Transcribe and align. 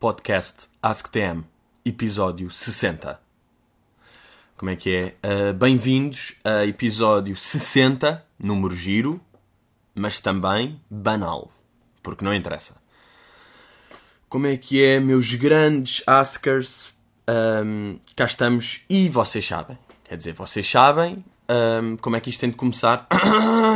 podcast 0.00 0.66
AskTM, 0.82 1.42
episódio 1.84 2.50
60. 2.50 3.20
Como 4.56 4.70
é 4.70 4.74
que 4.76 4.96
é? 4.96 5.14
Uh, 5.22 5.52
Bem-vindos 5.52 6.36
a 6.42 6.64
episódio 6.64 7.36
60, 7.36 8.24
número 8.38 8.74
giro, 8.74 9.20
mas 9.94 10.18
também 10.18 10.80
banal, 10.88 11.52
porque 12.02 12.24
não 12.24 12.34
interessa. 12.34 12.76
Como 14.26 14.46
é 14.46 14.56
que 14.56 14.82
é, 14.82 14.98
meus 14.98 15.34
grandes 15.34 16.02
askers? 16.06 16.94
Um, 17.28 17.98
cá 18.16 18.24
estamos 18.24 18.86
e 18.88 19.06
vocês 19.06 19.46
sabem. 19.46 19.78
Quer 20.04 20.16
dizer, 20.16 20.32
vocês 20.32 20.66
sabem 20.66 21.22
um, 21.82 21.98
como 21.98 22.16
é 22.16 22.20
que 22.20 22.30
isto 22.30 22.40
tem 22.40 22.48
de 22.48 22.56
começar. 22.56 23.06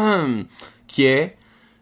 que 0.88 1.06
é, 1.06 1.36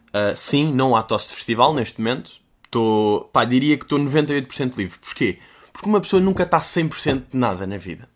uh, 0.09 0.35
sim, 0.35 0.73
não 0.73 0.97
há 0.97 1.03
tosse 1.05 1.29
de 1.29 1.37
festival 1.37 1.73
neste 1.73 2.01
momento. 2.01 2.42
Estou, 2.73 3.25
pá, 3.25 3.45
diria 3.45 3.77
que 3.77 3.85
estou 3.85 3.99
98% 3.99 4.79
livre. 4.79 4.99
Porquê? 4.99 5.39
Porque 5.75 5.87
uma 5.87 6.01
pessoa 6.01 6.23
nunca 6.23 6.45
está 6.45 6.59
100% 6.59 7.25
de 7.31 7.37
nada 7.37 7.67
na 7.67 7.77
vida. 7.77 8.09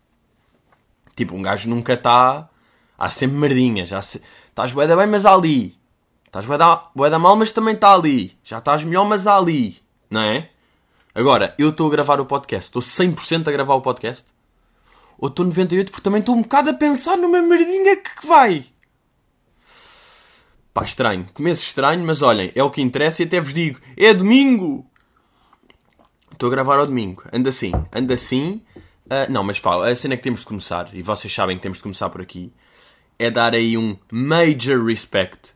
Tipo, 1.15 1.35
um 1.35 1.43
gajo 1.43 1.69
nunca 1.69 1.93
está... 1.93 2.49
Há 2.97 3.07
sempre 3.07 3.37
merdinhas. 3.37 3.89
Já 3.89 4.01
se... 4.01 4.19
Estás 4.49 4.71
bué 4.71 4.87
bem, 4.87 5.05
mas 5.05 5.27
há 5.27 5.33
ali. 5.35 5.77
Estás 6.25 6.47
bué 6.47 6.57
da, 6.57 6.89
bué 6.95 7.07
da 7.07 7.19
mal, 7.19 7.35
mas 7.35 7.51
também 7.51 7.75
está 7.75 7.93
ali. 7.93 8.35
Já 8.43 8.57
estás 8.57 8.83
melhor, 8.83 9.05
mas 9.05 9.27
há 9.27 9.37
ali. 9.37 9.77
Não 10.09 10.21
é? 10.21 10.49
Agora, 11.13 11.53
eu 11.59 11.69
estou 11.69 11.85
a 11.85 11.91
gravar 11.91 12.19
o 12.19 12.25
podcast. 12.25 12.69
Estou 12.69 12.81
100% 12.81 13.47
a 13.49 13.51
gravar 13.51 13.75
o 13.75 13.81
podcast. 13.81 14.25
Ou 15.19 15.29
estou 15.29 15.45
98% 15.45 15.91
porque 15.91 16.01
também 16.01 16.21
estou 16.21 16.35
um 16.35 16.41
bocado 16.41 16.71
a 16.71 16.73
pensar 16.73 17.15
numa 17.15 17.43
merdinha 17.43 17.95
que 17.97 18.25
vai. 18.25 18.65
Pá, 20.77 20.83
estranho. 20.83 21.25
Começo 21.33 21.63
estranho, 21.63 22.05
mas 22.05 22.21
olhem, 22.21 22.51
é 22.53 22.61
o 22.61 22.69
que 22.69 22.83
interessa 22.83 23.23
e 23.23 23.25
até 23.25 23.41
vos 23.41 23.51
digo: 23.51 23.79
é 23.97 24.13
domingo! 24.13 24.85
Estou 26.31 26.49
a 26.49 26.51
gravar 26.51 26.77
ao 26.77 26.85
domingo. 26.85 27.23
Anda 27.33 27.49
assim, 27.49 27.71
anda 27.91 28.13
assim. 28.13 28.61
Uh, 29.07 29.25
não, 29.27 29.43
mas 29.43 29.59
pá, 29.59 29.89
a 29.89 29.95
cena 29.95 30.15
que 30.15 30.21
temos 30.21 30.41
de 30.41 30.45
começar, 30.45 30.93
e 30.93 31.01
vocês 31.01 31.33
sabem 31.33 31.57
que 31.57 31.63
temos 31.63 31.79
de 31.79 31.81
começar 31.81 32.11
por 32.11 32.21
aqui, 32.21 32.53
é 33.17 33.31
dar 33.31 33.55
aí 33.55 33.75
um 33.75 33.97
major 34.11 34.85
respect 34.85 35.51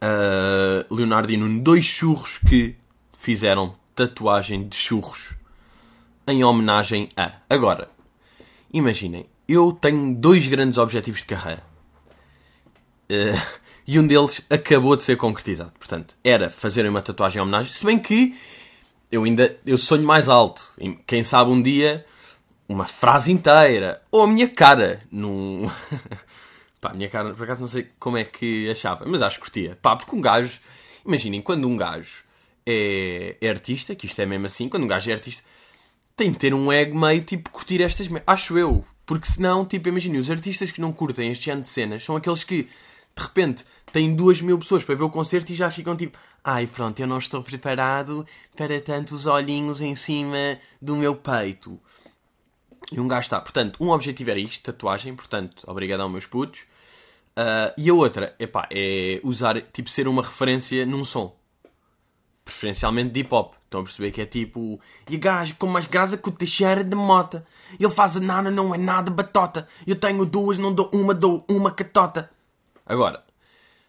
a 0.00 0.86
Leonardo 0.90 1.30
e 1.30 1.36
Nuno. 1.36 1.60
Dois 1.60 1.84
churros 1.84 2.38
que 2.38 2.76
fizeram 3.18 3.74
tatuagem 3.94 4.66
de 4.66 4.74
churros 4.74 5.34
em 6.26 6.42
homenagem 6.42 7.10
a. 7.14 7.32
Agora, 7.50 7.90
imaginem, 8.72 9.28
eu 9.46 9.70
tenho 9.70 10.14
dois 10.14 10.46
grandes 10.46 10.78
objetivos 10.78 11.20
de 11.20 11.26
carreira. 11.26 11.62
Uh, 13.10 13.67
e 13.88 13.98
um 13.98 14.06
deles 14.06 14.42
acabou 14.50 14.94
de 14.94 15.02
ser 15.02 15.16
concretizado. 15.16 15.72
Portanto, 15.78 16.14
era 16.22 16.50
fazer 16.50 16.86
uma 16.86 17.00
tatuagem 17.00 17.38
em 17.38 17.42
homenagem, 17.42 17.72
se 17.72 17.86
bem 17.86 17.98
que 17.98 18.36
eu 19.10 19.24
ainda 19.24 19.58
eu 19.64 19.78
sonho 19.78 20.02
mais 20.02 20.28
alto. 20.28 20.74
Quem 21.06 21.24
sabe 21.24 21.50
um 21.50 21.62
dia 21.62 22.04
uma 22.68 22.84
frase 22.84 23.32
inteira 23.32 24.02
ou 24.10 24.24
a 24.24 24.26
minha 24.26 24.46
cara 24.46 25.00
num 25.10 25.66
Pá, 26.82 26.90
a 26.90 26.94
minha 26.94 27.08
cara, 27.08 27.32
por 27.32 27.44
acaso 27.44 27.62
não 27.62 27.66
sei 27.66 27.88
como 27.98 28.18
é 28.18 28.24
que 28.24 28.70
achava, 28.70 29.06
mas 29.06 29.22
acho 29.22 29.36
que 29.36 29.44
curtia. 29.44 29.78
Pá, 29.80 29.96
porque 29.96 30.14
um 30.14 30.20
gajo, 30.20 30.60
imaginem, 31.04 31.40
quando 31.40 31.66
um 31.66 31.74
gajo 31.74 32.24
é, 32.66 33.36
é 33.40 33.48
artista, 33.48 33.94
que 33.94 34.04
isto 34.04 34.20
é 34.20 34.26
mesmo 34.26 34.44
assim, 34.44 34.68
quando 34.68 34.84
um 34.84 34.86
gajo 34.86 35.10
é 35.10 35.14
artista, 35.14 35.42
tem 36.14 36.30
de 36.30 36.38
ter 36.38 36.52
um 36.52 36.70
ego 36.70 36.96
meio 36.96 37.22
tipo 37.22 37.48
curtir 37.50 37.80
estas. 37.82 38.06
Acho 38.26 38.58
eu. 38.58 38.84
Porque 39.06 39.26
senão, 39.26 39.64
tipo, 39.64 39.88
imaginem, 39.88 40.20
os 40.20 40.30
artistas 40.30 40.70
que 40.70 40.80
não 40.80 40.92
curtem 40.92 41.30
este 41.30 41.46
género 41.46 41.62
de 41.62 41.70
cenas 41.70 42.04
são 42.04 42.14
aqueles 42.14 42.44
que 42.44 42.68
de 43.18 43.24
repente 43.24 43.64
tem 43.92 44.14
duas 44.14 44.40
mil 44.40 44.58
pessoas 44.58 44.84
para 44.84 44.94
ver 44.94 45.04
o 45.04 45.10
concerto 45.10 45.50
e 45.50 45.54
já 45.54 45.70
ficam 45.70 45.96
tipo, 45.96 46.16
ai 46.44 46.66
pronto, 46.66 46.98
eu 47.00 47.06
não 47.06 47.18
estou 47.18 47.42
preparado 47.42 48.24
para 48.56 48.80
tantos 48.80 49.26
olhinhos 49.26 49.80
em 49.80 49.94
cima 49.94 50.58
do 50.80 50.96
meu 50.96 51.16
peito. 51.16 51.80
E 52.92 53.00
um 53.00 53.08
gajo 53.08 53.26
está. 53.26 53.40
Portanto, 53.40 53.82
um 53.82 53.90
objetivo 53.90 54.30
era 54.30 54.40
isto, 54.40 54.62
tatuagem, 54.62 55.14
portanto, 55.14 55.64
obrigado 55.66 56.00
aos 56.00 56.10
meus 56.10 56.26
putos. 56.26 56.60
Uh, 57.36 57.70
e 57.76 57.90
a 57.90 57.94
outra, 57.94 58.34
epá, 58.38 58.66
é 58.70 59.20
usar, 59.22 59.60
tipo, 59.60 59.90
ser 59.90 60.08
uma 60.08 60.22
referência 60.22 60.86
num 60.86 61.04
som. 61.04 61.36
Preferencialmente 62.44 63.10
de 63.10 63.20
hip 63.20 63.34
hop. 63.34 63.54
Estão 63.64 63.82
a 63.82 63.84
perceber 63.84 64.10
que 64.10 64.22
é 64.22 64.26
tipo. 64.26 64.80
E 65.08 65.18
gajo 65.18 65.54
com 65.58 65.66
mais 65.66 65.84
graça 65.84 66.16
que 66.16 66.28
o 66.28 66.32
Teixeira 66.32 66.82
de 66.82 66.96
Mota. 66.96 67.46
Ele 67.78 67.90
faz 67.90 68.16
a 68.16 68.20
nada, 68.20 68.50
não 68.50 68.74
é 68.74 68.78
nada 68.78 69.10
batota. 69.10 69.68
Eu 69.86 69.94
tenho 69.94 70.24
duas, 70.24 70.56
não 70.56 70.72
dou 70.72 70.90
uma, 70.94 71.12
dou 71.12 71.44
uma 71.50 71.70
catota. 71.70 72.30
Agora, 72.88 73.22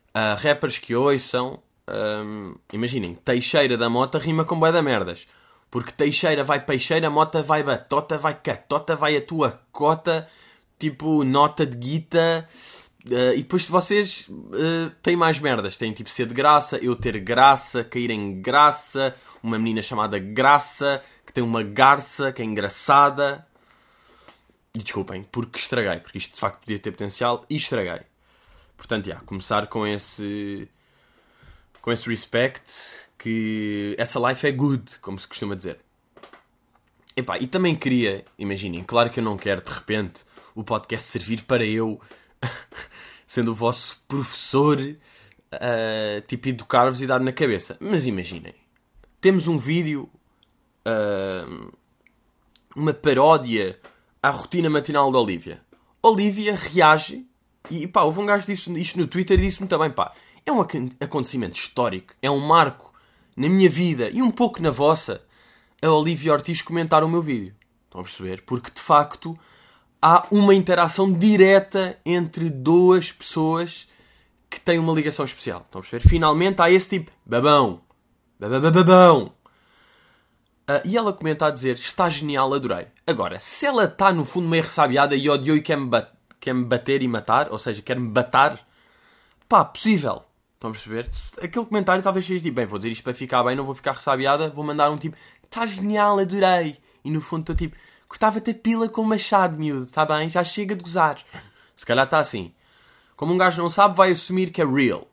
uh, 0.10 0.36
rappers 0.44 0.78
que 0.78 0.94
ouçam, 0.94 1.64
um, 1.90 2.56
imaginem, 2.74 3.16
Teixeira 3.16 3.78
da 3.78 3.90
Mota 3.90 4.20
rima 4.20 4.44
com 4.44 4.60
bué 4.60 4.72
da 4.74 4.82
merdas. 4.82 5.26
Porque 5.72 5.92
Teixeira 5.92 6.44
vai 6.44 6.60
peixeira, 6.60 7.09
Mota 7.09 7.42
vai 7.42 7.64
batota, 7.64 8.18
vai 8.18 8.34
catota, 8.34 8.96
vai 8.96 9.16
a 9.16 9.22
tua 9.22 9.62
cota, 9.72 10.28
tipo 10.78 11.24
nota 11.24 11.66
de 11.66 11.78
guita. 11.78 12.48
Uh, 13.06 13.34
e 13.34 13.38
depois 13.38 13.68
vocês 13.70 14.28
uh, 14.28 14.90
têm 15.02 15.16
mais 15.16 15.40
merdas. 15.40 15.78
Têm 15.78 15.94
tipo 15.94 16.09
ser 16.09 16.26
de 16.28 16.34
graça, 16.34 16.78
eu 16.78 16.96
ter 16.96 17.20
graça, 17.20 17.84
cair 17.84 18.09
em 18.09 18.42
graça, 18.42 19.16
uma 19.42 19.58
menina 19.58 19.82
chamada 19.82 20.20
Graça, 20.20 21.02
que 21.26 21.32
tem 21.32 21.44
uma 21.44 21.64
garça, 21.64 22.32
que 22.34 22.42
é 22.42 22.46
engraçada. 22.46 23.46
E 24.76 24.80
desculpem, 24.80 25.24
porque 25.32 25.58
estraguei, 25.58 26.00
porque 26.00 26.18
isto 26.18 26.34
de 26.34 26.40
facto 26.40 26.59
podia 26.59 26.80
ter 26.80 26.92
potencial 26.92 27.46
e 27.50 27.56
estraguei. 27.56 28.09
Portanto, 28.79 29.07
yeah, 29.07 29.23
começar 29.25 29.67
com 29.67 29.85
esse 29.85 30.69
com 31.81 31.91
esse 31.91 32.09
respect 32.09 32.73
que 33.17 33.94
essa 33.97 34.19
life 34.19 34.47
é 34.47 34.51
good, 34.51 35.00
como 35.01 35.19
se 35.19 35.28
costuma 35.28 35.53
dizer. 35.53 35.79
Epá, 37.16 37.38
e 37.38 37.45
também 37.45 37.75
queria, 37.75 38.23
imaginem, 38.38 38.81
claro 38.84 39.09
que 39.09 39.19
eu 39.19 39.23
não 39.23 39.38
quero 39.38 39.62
de 39.62 39.69
repente 39.69 40.23
o 40.56 40.63
podcast 40.63 41.09
servir 41.09 41.44
para 41.44 41.66
eu, 41.66 42.00
sendo 43.28 43.51
o 43.51 43.53
vosso 43.53 44.01
professor, 44.07 44.79
uh, 44.79 46.22
tipo, 46.25 46.47
educar-vos 46.47 47.01
e 47.01 47.06
dar 47.06 47.19
na 47.19 47.34
cabeça. 47.34 47.78
Mas 47.81 48.07
imaginem, 48.07 48.56
temos 49.19 49.46
um 49.46 49.57
vídeo, 49.57 50.09
uh, 50.88 51.72
uma 52.75 52.94
paródia 52.94 53.78
à 54.23 54.29
rotina 54.29 54.69
matinal 54.69 55.11
da 55.11 55.19
Olivia. 55.19 55.61
Olivia 56.01 56.56
reage 56.56 57.28
e 57.70 57.88
pá, 57.88 58.02
houve 58.03 58.20
um 58.20 58.25
gajo 58.25 58.46
disso 58.46 58.75
isto 58.78 59.00
no 59.00 59.08
Twitter 59.08 59.40
e 59.40 59.44
disse-me 59.44 59.68
também, 59.68 59.90
pá, 59.90 60.14
é 60.46 60.52
um 60.52 60.62
acontecimento 61.00 61.58
histórico, 61.58 62.14
é 62.22 62.30
um 62.30 62.40
marco 62.40 62.94
na 63.36 63.50
minha 63.50 63.70
vida 63.70 64.09
e 64.09 64.22
um 64.22 64.31
pouco 64.31 64.62
na 64.62 64.72
vossa, 64.72 65.22
a 65.81 65.90
Olivia 65.90 66.34
Ortiz 66.34 66.62
comentar 66.62 67.03
o 67.03 67.09
meu 67.09 67.22
vídeo. 67.22 67.56
Estão 67.86 68.02
a 68.02 68.03
perceber? 68.03 68.44
Porque 68.44 68.72
de 68.72 68.81
facto 68.81 69.38
há 70.02 70.28
uma 70.31 70.53
interação 70.53 71.12
direta 71.12 71.97
entre 72.06 72.50
duas 72.50 73.12
pessoas 73.12 73.88
que 74.50 74.59
têm 74.59 74.80
uma 74.80 74.94
ligação 74.94 75.26
especial. 75.26 75.62
Estão 75.62 75.80
a 75.80 75.81
perceber? 75.81 76.08
Finalmente 76.08 76.62
há 76.62 76.70
esse 76.70 76.90
tipo, 76.90 77.12
babão, 77.26 77.81
babababão. 78.40 79.34
Uh, 80.70 80.86
e 80.86 80.97
ela 80.97 81.12
comenta 81.12 81.47
a 81.47 81.52
dizer: 81.52 81.76
Está 81.76 82.09
genial, 82.09 82.53
adorei. 82.53 82.88
Agora, 83.08 83.40
se 83.40 83.66
ela 83.66 83.86
está 83.86 84.14
no 84.14 84.24
fundo 84.24 84.47
meio 84.47 84.64
ressabiada 84.64 85.16
e 85.16 85.28
odiou 85.28 85.58
e 85.58 85.62
quer-me 85.62 85.88
bater 85.88 86.19
quer-me 86.40 86.64
bater 86.64 87.02
e 87.02 87.08
matar, 87.08 87.52
ou 87.52 87.60
seja, 87.60 87.82
quer-me 87.82 88.08
batar, 88.08 88.60
pá, 89.48 89.66
possível. 89.66 90.24
Estão 90.56 90.72
a 90.72 90.74
perceber? 90.74 91.10
Aquele 91.42 91.66
comentário 91.66 92.04
talvez 92.04 92.26
seja 92.26 92.44
tipo, 92.44 92.56
bem, 92.56 92.66
vou 92.66 92.78
dizer 92.78 92.92
isto 92.92 93.04
para 93.04 93.14
ficar 93.14 93.44
bem, 93.44 93.56
não 93.56 93.64
vou 93.64 93.74
ficar 93.74 93.94
ressabiada, 93.94 94.50
vou 94.50 94.64
mandar 94.64 94.90
um 94.90 94.98
tipo, 94.98 95.16
está 95.44 95.66
genial, 95.66 96.20
adorei. 96.20 96.78
E 97.04 97.10
no 97.10 97.22
fundo 97.22 97.42
estou 97.42 97.56
tipo, 97.56 97.78
gostava 98.10 98.40
de 98.40 98.46
ter 98.46 98.56
pila 98.56 98.90
com 98.90 99.04
machado, 99.04 99.58
miúdo, 99.58 99.84
está 99.84 100.06
bem? 100.06 100.28
Já 100.28 100.44
chega 100.44 100.76
de 100.76 100.84
gozar. 100.84 101.18
Se 101.76 101.86
calhar 101.86 102.04
está 102.04 102.20
assim. 102.20 102.54
Como 103.16 103.34
um 103.34 103.38
gajo 103.38 103.62
não 103.62 103.70
sabe, 103.70 103.96
vai 103.96 104.12
assumir 104.12 104.52
que 104.52 104.62
é 104.62 104.66
real. 104.66 105.08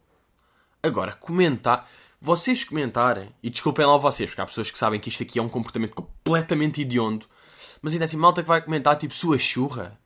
Agora, 0.82 1.12
comentar. 1.12 1.88
Vocês 2.20 2.64
comentarem, 2.64 3.32
e 3.43 3.50
desculpem 3.50 3.87
lá 3.87 3.96
vocês, 3.99 4.31
porque 4.31 4.40
há 4.40 4.46
pessoas 4.46 4.70
que 4.70 4.79
sabem 4.79 4.99
que 4.99 5.08
isto 5.08 5.22
aqui 5.22 5.38
é 5.38 5.43
um 5.43 5.49
comportamento 5.49 5.94
completamente 5.94 6.81
idiondo, 6.81 7.26
mas 7.82 7.93
ainda 7.93 8.05
assim, 8.05 8.17
malta 8.17 8.43
que 8.43 8.49
vai 8.49 8.61
comentar 8.61 8.96
tipo 8.96 9.14
sua 9.14 9.38
churra. 9.38 9.99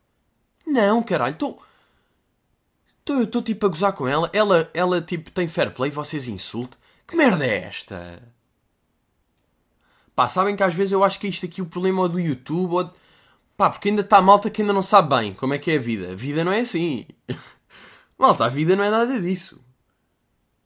Não, 0.65 1.01
caralho, 1.03 1.33
estou. 1.33 1.61
Estou 3.07 3.41
tipo 3.41 3.65
a 3.65 3.69
gozar 3.69 3.93
com 3.93 4.07
ela. 4.07 4.29
Ela, 4.33 4.69
ela 4.73 5.01
tipo 5.01 5.31
tem 5.31 5.47
fair 5.47 5.71
play, 5.73 5.91
vocês 5.91 6.27
insultam. 6.27 6.79
Que 7.07 7.15
merda 7.15 7.45
é 7.45 7.63
esta? 7.63 8.21
Pá, 10.15 10.27
sabem 10.27 10.55
que 10.55 10.63
às 10.63 10.73
vezes 10.73 10.91
eu 10.91 11.03
acho 11.03 11.19
que 11.19 11.27
isto 11.27 11.45
aqui 11.45 11.61
o 11.61 11.65
problema 11.65 12.05
é 12.05 12.09
do 12.09 12.19
YouTube 12.19 12.73
ou. 12.73 12.93
Pá, 13.57 13.69
porque 13.69 13.89
ainda 13.89 14.01
está 14.01 14.21
malta 14.21 14.49
que 14.49 14.61
ainda 14.61 14.73
não 14.73 14.83
sabe 14.83 15.15
bem 15.15 15.33
como 15.33 15.53
é 15.53 15.59
que 15.59 15.71
é 15.71 15.75
a 15.75 15.79
vida. 15.79 16.11
A 16.11 16.15
vida 16.15 16.43
não 16.43 16.51
é 16.51 16.61
assim. 16.61 17.05
malta, 18.17 18.45
a 18.45 18.49
vida 18.49 18.75
não 18.75 18.83
é 18.83 18.89
nada 18.89 19.19
disso. 19.19 19.59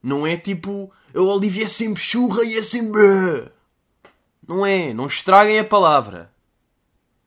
Não 0.02 0.26
é 0.26 0.36
tipo. 0.36 0.92
A 1.14 1.20
Olivia 1.20 1.64
é 1.64 1.68
sempre 1.68 2.02
churra 2.02 2.44
e 2.44 2.58
é 2.58 2.62
sempre. 2.62 3.50
Não 4.46 4.64
é. 4.64 4.94
Não 4.94 5.06
estraguem 5.06 5.58
a 5.58 5.64
palavra. 5.64 6.32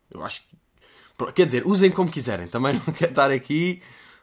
Eu 0.10 0.24
acho 0.24 0.42
que 0.42 0.49
Quer 1.34 1.46
dizer, 1.46 1.66
usem 1.66 1.92
como 1.92 2.10
quiserem. 2.10 2.48
Também 2.48 2.74
não 2.74 2.82
quero 2.94 3.12
estar 3.12 3.32
aqui. 3.32 3.82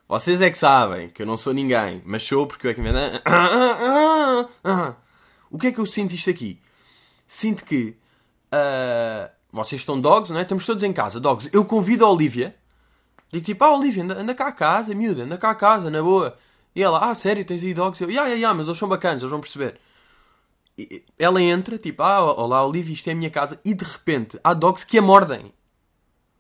Vocês 0.09 0.41
é 0.41 0.51
que 0.51 0.59
sabem 0.59 1.09
que 1.09 1.23
eu 1.23 1.27
não 1.27 1.37
sou 1.37 1.53
ninguém, 1.53 2.01
mas 2.05 2.23
sou 2.23 2.47
porque 2.47 2.67
eu 2.67 2.71
é 2.71 2.75
que 2.75 2.81
me. 2.81 2.91
O 5.49 5.59
que 5.59 5.69
é 5.69 5.73
que 5.73 5.79
eu 5.79 5.87
sinto 5.87 6.13
isto 6.13 6.29
aqui? 6.29 6.61
Sinto 7.27 7.65
que 7.65 7.97
Uh, 8.47 9.29
vocês 9.51 9.81
estão 9.81 10.01
dogs, 10.01 10.33
não 10.33 10.39
é? 10.39 10.43
Estamos 10.43 10.67
todos 10.67 10.83
em 10.83 10.93
casa, 10.93 11.21
dogs. 11.21 11.51
Eu 11.53 11.65
convido 11.65 12.05
a 12.05 12.11
Olivia. 12.11 12.55
Digo 13.33 13.45
tipo, 13.45 13.65
ah, 13.65 13.77
Olivia, 13.77 14.05
anda, 14.05 14.19
anda 14.19 14.35
cá 14.35 14.49
a 14.49 14.53
casa, 14.53 14.95
miúda, 14.95 15.25
anda 15.25 15.37
cá 15.37 15.51
a 15.51 15.55
casa, 15.55 15.91
na 15.91 16.03
boa. 16.03 16.37
E 16.75 16.83
ela, 16.83 17.11
ah, 17.11 17.15
sério, 17.15 17.45
tens 17.45 17.63
aí 17.63 17.75
dogs? 17.75 18.03
Eu, 18.03 18.11
ya, 18.11 18.27
ya, 18.29 18.37
ya, 18.37 18.55
mas 18.55 18.67
eles 18.67 18.79
são 18.79 18.89
bacanas, 18.89 19.23
eles 19.23 19.31
vão 19.31 19.41
perceber. 19.41 19.81
E 20.79 21.05
ela 21.19 21.43
entra, 21.43 21.79
tipo, 21.79 22.03
ah, 22.03 22.35
olá, 22.35 22.65
Olivia, 22.65 22.93
isto 22.93 23.09
é 23.09 23.13
a 23.13 23.17
minha 23.17 23.31
casa. 23.31 23.61
E 23.65 23.75
de 23.75 23.85
repente, 23.85 24.39
há 24.45 24.53
dogs 24.53 24.85
que 24.85 24.99
a 24.99 25.03
mordem. 25.03 25.53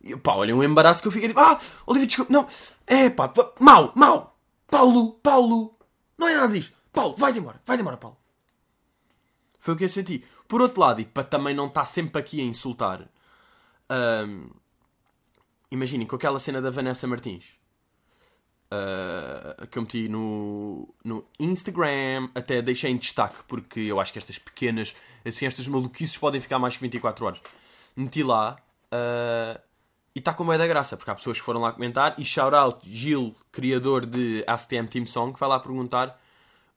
E 0.07 0.17
pá, 0.17 0.35
olha, 0.35 0.55
um 0.55 0.63
embaraço 0.63 1.03
que 1.03 1.09
eu 1.09 1.13
fiquei 1.13 1.29
tipo, 1.29 1.41
ah, 1.41 1.59
Olivia, 1.87 2.07
desculpa, 2.07 2.33
não. 2.33 2.47
É 2.87 3.11
pá, 3.11 3.33
mal, 3.59 3.93
mal. 3.97 4.39
Paulo, 4.69 5.13
Paulo, 5.23 5.77
não 6.19 6.29
é 6.29 6.37
nada 6.37 6.53
disto. 6.53 6.75
Paulo, 6.93 7.15
vai-te 7.17 7.39
embora, 7.39 7.61
vai-te 7.67 7.81
embora, 7.81 7.97
Paulo. 7.97 8.17
Foi 9.59 9.75
o 9.75 9.77
que 9.77 9.85
eu 9.85 9.89
senti. 9.89 10.25
Por 10.47 10.61
outro 10.61 10.81
lado, 10.81 11.01
e 11.01 11.05
para 11.05 11.25
também 11.25 11.55
não 11.55 11.67
estar 11.67 11.85
sempre 11.85 12.21
aqui 12.21 12.41
a 12.41 12.45
insultar, 12.45 13.09
um, 13.91 14.49
imaginem 15.71 16.07
com 16.07 16.17
aquela 16.17 16.39
cena 16.39 16.61
da 16.61 16.71
Vanessa 16.71 17.07
Martins. 17.07 17.57
Uh, 18.67 19.67
que 19.69 19.79
eu 19.79 19.83
meti 19.83 20.09
no, 20.09 20.93
no 21.05 21.25
Instagram, 21.39 22.29
até 22.35 22.61
deixei 22.61 22.91
em 22.91 22.97
destaque, 22.97 23.45
porque 23.47 23.81
eu 23.81 24.01
acho 24.01 24.13
que 24.13 24.19
estas 24.19 24.39
pequenas, 24.39 24.95
assim, 25.25 25.47
estas 25.47 25.69
maluquices 25.69 26.19
podem 26.19 26.41
ficar 26.41 26.59
mais 26.59 26.77
que 26.77 26.83
24 26.83 27.27
horas. 27.27 27.41
Meti 27.97 28.23
lá 28.23 28.57
uh, 28.93 29.61
e 30.17 30.19
está 30.19 30.33
com 30.33 30.45
meio 30.45 30.59
da 30.59 30.67
graça, 30.67 30.97
porque 30.97 31.11
há 31.11 31.15
pessoas 31.15 31.39
que 31.39 31.45
foram 31.45 31.61
lá 31.61 31.71
comentar. 31.71 32.15
E 32.17 32.25
shout 32.25 32.57
out 32.57 32.91
Gil, 32.91 33.37
criador 33.53 34.07
de 34.07 34.43
ASTM 34.47 34.87
Team 34.87 35.07
Song, 35.07 35.35
que 35.35 35.39
vai 35.39 35.47
lá 35.47 35.61
perguntar 35.61 36.19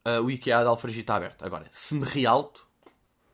uh, 0.06 0.22
o 0.22 0.30
IKEA 0.30 0.60
de 0.60 0.66
Alfragita 0.66 1.00
está 1.00 1.16
aberto. 1.16 1.46
Agora, 1.46 1.66
se 1.72 1.96
me 1.96 2.04
ri 2.04 2.26
alto, 2.26 2.68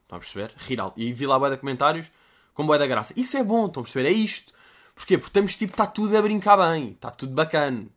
estão 0.04 0.18
a 0.18 0.20
perceber? 0.20 0.54
Rir 0.58 0.80
alto. 0.80 1.02
E 1.02 1.12
vi 1.12 1.26
lá 1.26 1.40
boia 1.40 1.54
de 1.54 1.58
comentários 1.58 2.12
com 2.54 2.68
boia 2.68 2.78
da 2.78 2.86
graça. 2.86 3.16
Isso 3.18 3.36
é 3.36 3.44
bom, 3.44 3.66
estão 3.66 3.82
a 3.82 3.84
perceber? 3.84 4.08
É 4.08 4.12
isto. 4.12 4.54
Porquê? 4.94 5.18
Porque 5.18 5.30
estamos 5.32 5.56
tipo, 5.56 5.74
está 5.74 5.88
tudo 5.88 6.16
a 6.16 6.22
brincar 6.22 6.56
bem, 6.56 6.92
está 6.92 7.10
tudo 7.10 7.34
bacana. 7.34 7.88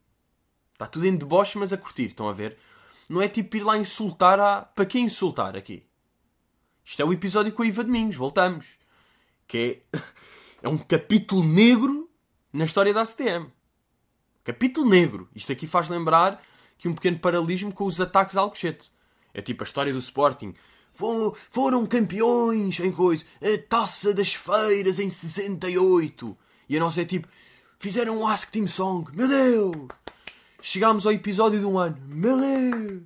Está 0.72 0.86
tudo 0.86 1.06
em 1.06 1.14
deboche, 1.14 1.58
mas 1.58 1.74
a 1.74 1.76
curtir, 1.76 2.06
estão 2.06 2.26
a 2.26 2.32
ver? 2.32 2.56
Não 3.06 3.20
é 3.20 3.28
tipo 3.28 3.54
ir 3.58 3.64
lá 3.64 3.76
insultar 3.76 4.40
a. 4.40 4.62
Para 4.62 4.86
quem 4.86 5.04
insultar 5.04 5.54
aqui? 5.54 5.84
Isto 6.82 7.02
é 7.02 7.04
o 7.04 7.12
episódio 7.12 7.52
com 7.52 7.62
a 7.62 7.66
Iva 7.66 7.84
Domingos, 7.84 8.16
voltamos. 8.16 8.78
Que 9.46 9.82
é. 9.92 9.98
É 10.68 10.70
um 10.70 10.76
capítulo 10.76 11.42
negro 11.42 12.10
na 12.52 12.66
história 12.66 12.92
da 12.92 13.00
ACTM. 13.00 13.50
Capítulo 14.44 14.86
negro. 14.86 15.26
Isto 15.34 15.50
aqui 15.50 15.66
faz 15.66 15.88
lembrar 15.88 16.42
que 16.76 16.86
um 16.86 16.94
pequeno 16.94 17.18
paralelismo 17.18 17.72
com 17.72 17.86
os 17.86 17.98
ataques 17.98 18.36
a 18.36 18.42
Alcochete. 18.42 18.92
É 19.32 19.40
tipo 19.40 19.62
a 19.62 19.66
história 19.66 19.94
do 19.94 19.98
Sporting. 19.98 20.54
Foram 20.92 21.86
campeões 21.86 22.78
em 22.80 22.92
coisa. 22.92 23.24
A 23.40 23.56
taça 23.66 24.12
das 24.12 24.34
feiras 24.34 24.98
em 24.98 25.08
68. 25.08 26.36
E 26.68 26.76
a 26.76 26.80
nossa 26.80 27.00
é 27.00 27.06
tipo. 27.06 27.26
Fizeram 27.78 28.20
um 28.20 28.28
Ask 28.28 28.50
Team 28.50 28.66
Song. 28.66 29.10
Meu 29.16 29.26
Deus! 29.26 29.88
Chegámos 30.60 31.06
ao 31.06 31.12
episódio 31.12 31.58
de 31.58 31.64
um 31.64 31.78
ano. 31.78 31.96
Meu 32.08 32.38
Deus! 32.38 33.04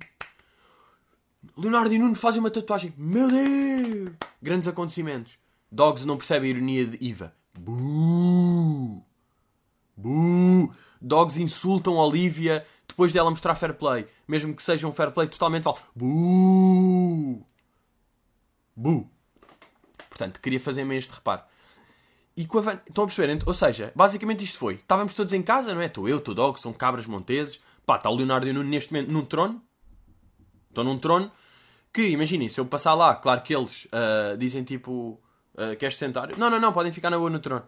Leonardo 1.55 1.93
e 1.93 1.97
Nuno 1.97 2.15
fazem 2.15 2.41
uma 2.41 2.51
tatuagem. 2.51 2.93
Meu 2.97 3.29
Deus! 3.31 4.11
Grandes 4.41 4.67
acontecimentos. 4.67 5.37
Dogs 5.71 6.05
não 6.05 6.17
percebe 6.17 6.47
a 6.47 6.49
ironia 6.49 6.85
de 6.85 6.97
Iva. 7.01 7.33
Buuu! 7.57 9.05
Buuu! 9.95 10.73
Dogs 11.01 11.41
insultam 11.41 11.95
Olivia 11.95 12.65
depois 12.87 13.11
dela 13.11 13.29
mostrar 13.29 13.55
fair 13.55 13.73
play. 13.73 14.07
Mesmo 14.27 14.55
que 14.55 14.63
seja 14.63 14.87
um 14.87 14.93
fair 14.93 15.11
play 15.11 15.27
totalmente 15.27 15.63
falso. 15.63 15.83
Buuu! 15.95 17.45
Bu! 18.75 19.09
Portanto, 20.09 20.39
queria 20.39 20.59
fazer-me 20.59 20.97
este 20.97 21.13
reparo. 21.13 21.41
E 22.35 22.45
com 22.45 22.59
a 22.59 22.61
Van... 22.61 22.79
Estão 22.87 23.03
a 23.03 23.07
perceber? 23.07 23.43
Ou 23.45 23.53
seja, 23.53 23.91
basicamente 23.95 24.43
isto 24.43 24.57
foi. 24.57 24.75
Estávamos 24.75 25.13
todos 25.13 25.33
em 25.33 25.41
casa, 25.41 25.73
não 25.73 25.81
é? 25.81 25.85
Estou 25.85 26.07
eu, 26.07 26.17
estou 26.17 26.33
Dog, 26.33 26.59
são 26.59 26.73
cabras 26.73 27.05
monteses. 27.05 27.59
Pá, 27.85 27.97
está 27.97 28.09
o 28.09 28.15
Leonardo 28.15 28.51
Nuno 28.51 28.69
neste 28.69 28.91
momento 28.91 29.11
num 29.11 29.25
trono. 29.25 29.61
Estão 30.69 30.83
num 30.83 30.97
trono. 30.97 31.31
Que, 31.91 32.07
imaginem, 32.07 32.49
se 32.49 32.59
eu 32.59 32.65
passar 32.65 32.95
lá, 32.95 33.15
claro 33.15 33.41
que 33.41 33.55
eles 33.55 33.85
uh, 33.85 34.37
dizem 34.37 34.63
tipo... 34.63 35.21
Uh, 35.55 35.75
queres 35.77 35.97
sentar? 35.97 36.35
Não, 36.37 36.49
não, 36.49 36.59
não, 36.59 36.73
podem 36.73 36.91
ficar 36.91 37.09
na 37.09 37.17
boa 37.17 37.29
no 37.29 37.39
trono. 37.39 37.67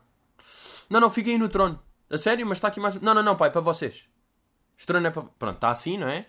Não, 0.89 0.99
não, 0.99 1.09
fiquem 1.09 1.33
aí 1.33 1.39
no 1.39 1.49
trono. 1.49 1.79
A 2.09 2.17
sério? 2.17 2.45
Mas 2.45 2.57
está 2.57 2.67
aqui 2.67 2.79
mais... 2.79 2.95
Não, 3.01 3.13
não, 3.13 3.23
não, 3.23 3.35
pai, 3.35 3.49
é 3.49 3.51
para 3.51 3.61
vocês. 3.61 4.07
Este 4.77 4.87
trono 4.87 5.07
é 5.07 5.11
para... 5.11 5.23
Pronto, 5.23 5.55
está 5.55 5.69
assim, 5.69 5.97
não 5.97 6.07
é? 6.07 6.25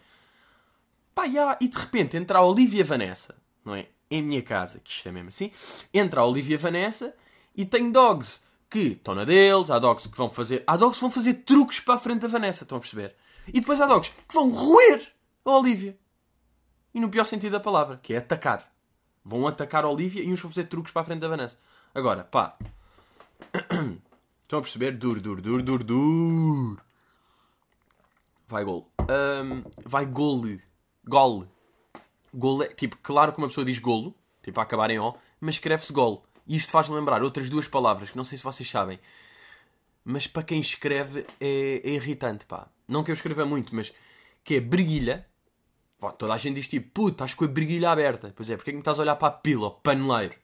Pá, 1.15 1.25
yeah. 1.25 1.57
e 1.61 1.69
de 1.69 1.79
repente 1.79 2.17
entra 2.17 2.39
a 2.39 2.43
Olivia 2.43 2.85
Vanessa, 2.85 3.35
não 3.65 3.75
é? 3.75 3.89
Em 4.11 4.23
minha 4.23 4.43
casa, 4.43 4.79
que 4.81 4.91
isto 4.91 5.09
é 5.09 5.13
mesmo 5.13 5.31
assim. 5.31 5.51
Entra 5.93 6.21
a 6.21 6.25
Olivia 6.27 6.59
Vanessa 6.59 7.15
e 7.55 7.65
tem 7.65 7.91
dogs 7.91 8.43
que 8.69 8.81
estão 8.81 9.15
na 9.15 9.25
deles, 9.25 9.71
há 9.71 9.79
dogs 9.79 10.09
que 10.09 10.17
vão 10.17 10.29
fazer. 10.29 10.63
Há 10.67 10.77
dogs 10.77 10.99
que 10.99 11.01
vão 11.01 11.11
fazer 11.11 11.35
truques 11.35 11.81
para 11.81 11.95
a 11.95 11.99
frente 11.99 12.21
da 12.21 12.29
Vanessa, 12.29 12.65
estão 12.65 12.77
a 12.77 12.81
perceber? 12.81 13.17
E 13.49 13.61
depois 13.61 13.81
há 13.81 13.87
dogs 13.87 14.13
que 14.29 14.35
vão 14.35 14.51
roer 14.51 15.11
a 15.45 15.51
Olivia. 15.53 15.99
E 16.93 17.01
no 17.01 17.09
pior 17.09 17.25
sentido 17.25 17.53
da 17.53 17.61
palavra, 17.61 17.99
que 18.03 18.13
é 18.13 18.19
atacar. 18.19 18.71
Vão 19.27 19.49
atacar 19.49 19.85
a 19.85 19.91
Olivia 19.91 20.23
e 20.23 20.33
uns 20.33 20.41
vão 20.41 20.53
fazer 20.53 20.69
truques 20.69 20.93
para 20.93 21.03
a 21.03 21.05
frente 21.05 21.19
da 21.19 21.27
Vanessa. 21.27 21.59
Agora, 21.93 22.23
pá. 22.23 22.57
Estão 24.41 24.61
a 24.61 24.63
perceber? 24.63 24.93
Dur, 24.93 25.19
dur, 25.19 25.41
dur, 25.41 25.63
dur, 25.63 25.83
dur. 25.83 26.81
Vai 28.47 28.63
gol. 28.63 28.89
Um, 29.01 29.65
vai 29.85 30.07
gole. 30.07 30.63
Gol. 31.05 31.49
Gol 32.33 32.63
é, 32.63 32.69
tipo, 32.69 32.97
claro 33.03 33.33
que 33.33 33.39
uma 33.39 33.49
pessoa 33.49 33.65
diz 33.65 33.81
golo, 33.81 34.15
tipo 34.45 34.61
a 34.61 34.63
acabar 34.63 34.93
em 34.93 35.01
O, 35.01 35.17
mas 35.41 35.57
escreve-se 35.57 35.93
gol. 35.93 36.25
E 36.47 36.55
isto 36.55 36.71
faz-me 36.71 36.95
lembrar 36.95 37.21
outras 37.25 37.51
duas 37.51 37.67
palavras 37.67 38.13
que 38.13 38.17
não 38.17 38.25
sei 38.25 38.39
se 38.39 38.45
vocês 38.45 38.71
sabem. 38.71 39.01
Mas 40.05 40.29
para 40.29 40.45
quem 40.45 40.61
escreve 40.61 41.27
é, 41.41 41.81
é 41.83 41.91
irritante, 41.91 42.47
pá. 42.47 42.69
Não 42.87 43.03
que 43.03 43.11
eu 43.11 43.15
escreva 43.15 43.45
muito, 43.45 43.75
mas 43.75 43.93
que 44.45 44.55
é 44.55 44.61
breguilha. 44.61 45.27
Pô, 45.99 46.13
toda 46.13 46.35
a 46.35 46.39
gente 46.39 46.57
diz 46.57 46.69
tipo, 46.69 46.91
puta, 46.91 47.25
estás 47.25 47.35
com 47.35 47.45
a 47.45 47.49
breguilha 47.49 47.91
aberta. 47.91 48.33
Pois 48.37 48.51
é, 48.51 48.57
porque 48.57 48.71
é 48.71 48.73
que 48.73 48.77
me 48.77 48.81
estás 48.81 48.99
a 48.99 49.03
olhar 49.03 49.17
para 49.17 49.29
a 49.29 49.31
pila, 49.33 49.69
o 49.69 49.71
paneleiro? 49.71 50.35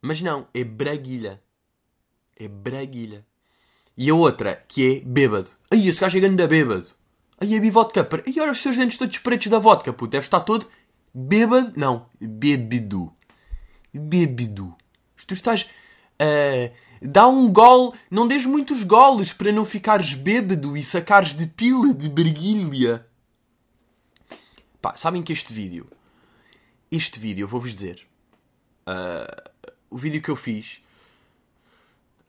Mas 0.00 0.20
não, 0.20 0.46
é 0.54 0.64
braguilha. 0.64 1.42
É 2.36 2.48
braguilha. 2.48 3.24
E 3.96 4.08
a 4.10 4.14
outra, 4.14 4.64
que 4.68 4.96
é 4.96 5.00
bêbado. 5.00 5.50
Ai, 5.70 5.86
esse 5.86 6.00
gajo 6.00 6.16
é 6.16 6.20
grande 6.20 6.46
bêbado. 6.46 6.88
Ai, 7.40 7.56
a 7.56 7.70
vodka. 7.70 8.08
Ai, 8.26 8.34
olha 8.40 8.52
os 8.52 8.58
seus 8.58 8.76
dentes 8.76 8.96
todos 8.96 9.18
pretos 9.18 9.48
da 9.48 9.58
vodka, 9.58 9.92
puto. 9.92 10.12
Deve 10.12 10.24
estar 10.24 10.40
todo 10.40 10.68
bêbado. 11.12 11.72
Não, 11.76 12.06
bebido. 12.20 13.12
Bebido 13.92 14.76
tu 15.28 15.34
estás. 15.34 15.68
Uh, 16.20 16.72
dá 17.00 17.28
um 17.28 17.52
gol, 17.52 17.94
não 18.10 18.26
dês 18.26 18.44
muitos 18.44 18.82
goles 18.82 19.32
para 19.32 19.52
não 19.52 19.64
ficares 19.64 20.14
bêbado 20.14 20.76
e 20.76 20.82
sacares 20.82 21.34
de 21.34 21.46
pila 21.46 21.94
de 21.94 22.08
berguilha. 22.08 23.06
Pá, 24.80 24.94
sabem 24.96 25.22
que 25.22 25.32
este 25.32 25.52
vídeo, 25.52 25.88
este 26.90 27.18
vídeo, 27.18 27.44
eu 27.44 27.48
vou-vos 27.48 27.74
dizer, 27.74 28.06
uh, 28.86 29.50
o 29.90 29.98
vídeo 29.98 30.22
que 30.22 30.30
eu 30.30 30.36
fiz, 30.36 30.82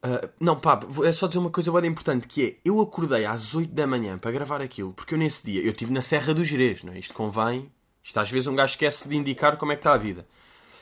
uh, 0.04 0.30
não, 0.40 0.60
pá, 0.60 0.80
é 1.04 1.12
só 1.12 1.28
dizer 1.28 1.40
uma 1.40 1.52
coisa 1.52 1.72
bem 1.72 1.90
importante, 1.90 2.28
que 2.28 2.46
é, 2.46 2.56
eu 2.66 2.82
acordei 2.82 3.26
às 3.26 3.54
8 3.54 3.72
da 3.74 3.86
manhã 3.86 4.18
para 4.18 4.32
gravar 4.32 4.62
aquilo, 4.62 4.94
porque 4.94 5.14
eu 5.14 5.18
nesse 5.18 5.44
dia, 5.44 5.62
eu 5.62 5.72
estive 5.72 5.92
na 5.92 6.02
Serra 6.02 6.34
do 6.34 6.44
Jerez, 6.44 6.84
não 6.84 6.94
é? 6.94 7.00
Isto 7.00 7.14
convém, 7.14 7.72
isto 8.04 8.20
às 8.20 8.30
vezes 8.30 8.48
um 8.48 8.56
gajo 8.56 8.72
esquece 8.72 9.08
de 9.08 9.16
indicar 9.16 9.58
como 9.58 9.72
é 9.72 9.76
que 9.76 9.82
está 9.82 9.94
a 9.94 9.98
vida 9.98 10.26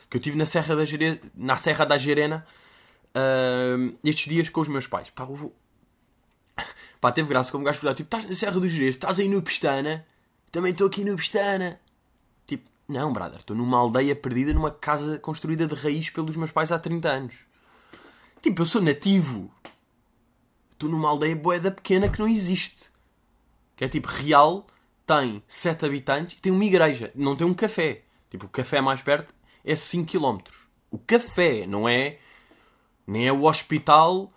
que 0.08 0.16
eu 0.16 0.20
tive 0.20 0.36
na 0.36 0.46
Serra 0.46 0.74
da, 0.74 0.84
Gere... 0.84 1.20
na 1.34 1.56
Serra 1.56 1.84
da 1.84 1.98
Gerena 1.98 2.46
uh, 3.14 3.98
estes 4.02 4.28
dias 4.28 4.48
com 4.48 4.60
os 4.60 4.68
meus 4.68 4.86
pais. 4.86 5.10
Pá, 5.10 5.24
vou... 5.24 5.54
Pá, 7.00 7.12
teve 7.12 7.28
graça 7.28 7.52
como 7.52 7.62
um 7.62 7.64
gajo 7.64 7.80
perguntar, 7.80 7.96
tipo, 7.96 8.06
estás 8.06 8.24
na 8.28 8.34
Serra 8.34 8.58
do 8.58 8.68
Jerez, 8.68 8.94
estás 8.94 9.18
aí 9.18 9.28
no 9.28 9.42
Pestana? 9.42 10.06
Também 10.50 10.72
estou 10.72 10.86
aqui 10.86 11.04
no 11.04 11.16
Pestana. 11.16 11.80
Tipo, 12.46 12.68
não, 12.88 13.12
brother, 13.12 13.38
estou 13.38 13.56
numa 13.56 13.78
aldeia 13.78 14.16
perdida 14.16 14.52
numa 14.52 14.70
casa 14.70 15.18
construída 15.18 15.66
de 15.66 15.74
raiz 15.74 16.10
pelos 16.10 16.36
meus 16.36 16.50
pais 16.50 16.72
há 16.72 16.78
30 16.78 17.08
anos. 17.08 17.36
Tipo, 18.40 18.62
eu 18.62 18.66
sou 18.66 18.80
nativo. 18.80 19.50
Estou 20.70 20.88
numa 20.88 21.08
aldeia 21.08 21.36
boeda 21.36 21.70
pequena 21.70 22.08
que 22.08 22.18
não 22.18 22.28
existe. 22.28 22.90
Que 23.76 23.84
é 23.84 23.88
tipo, 23.88 24.08
Real 24.08 24.66
tem 25.06 25.42
7 25.48 25.84
habitantes 25.84 26.34
e 26.34 26.40
tem 26.40 26.52
uma 26.52 26.64
igreja. 26.64 27.10
Não 27.14 27.36
tem 27.36 27.46
um 27.46 27.54
café. 27.54 28.02
Tipo, 28.30 28.46
o 28.46 28.48
café 28.48 28.80
mais 28.80 29.02
perto 29.02 29.34
é 29.64 29.74
5 29.74 30.10
km. 30.10 30.38
O 30.90 30.98
café, 30.98 31.66
não 31.66 31.88
é. 31.88 32.18
Nem 33.06 33.26
é 33.26 33.32
o 33.32 33.44
hospital, 33.44 34.32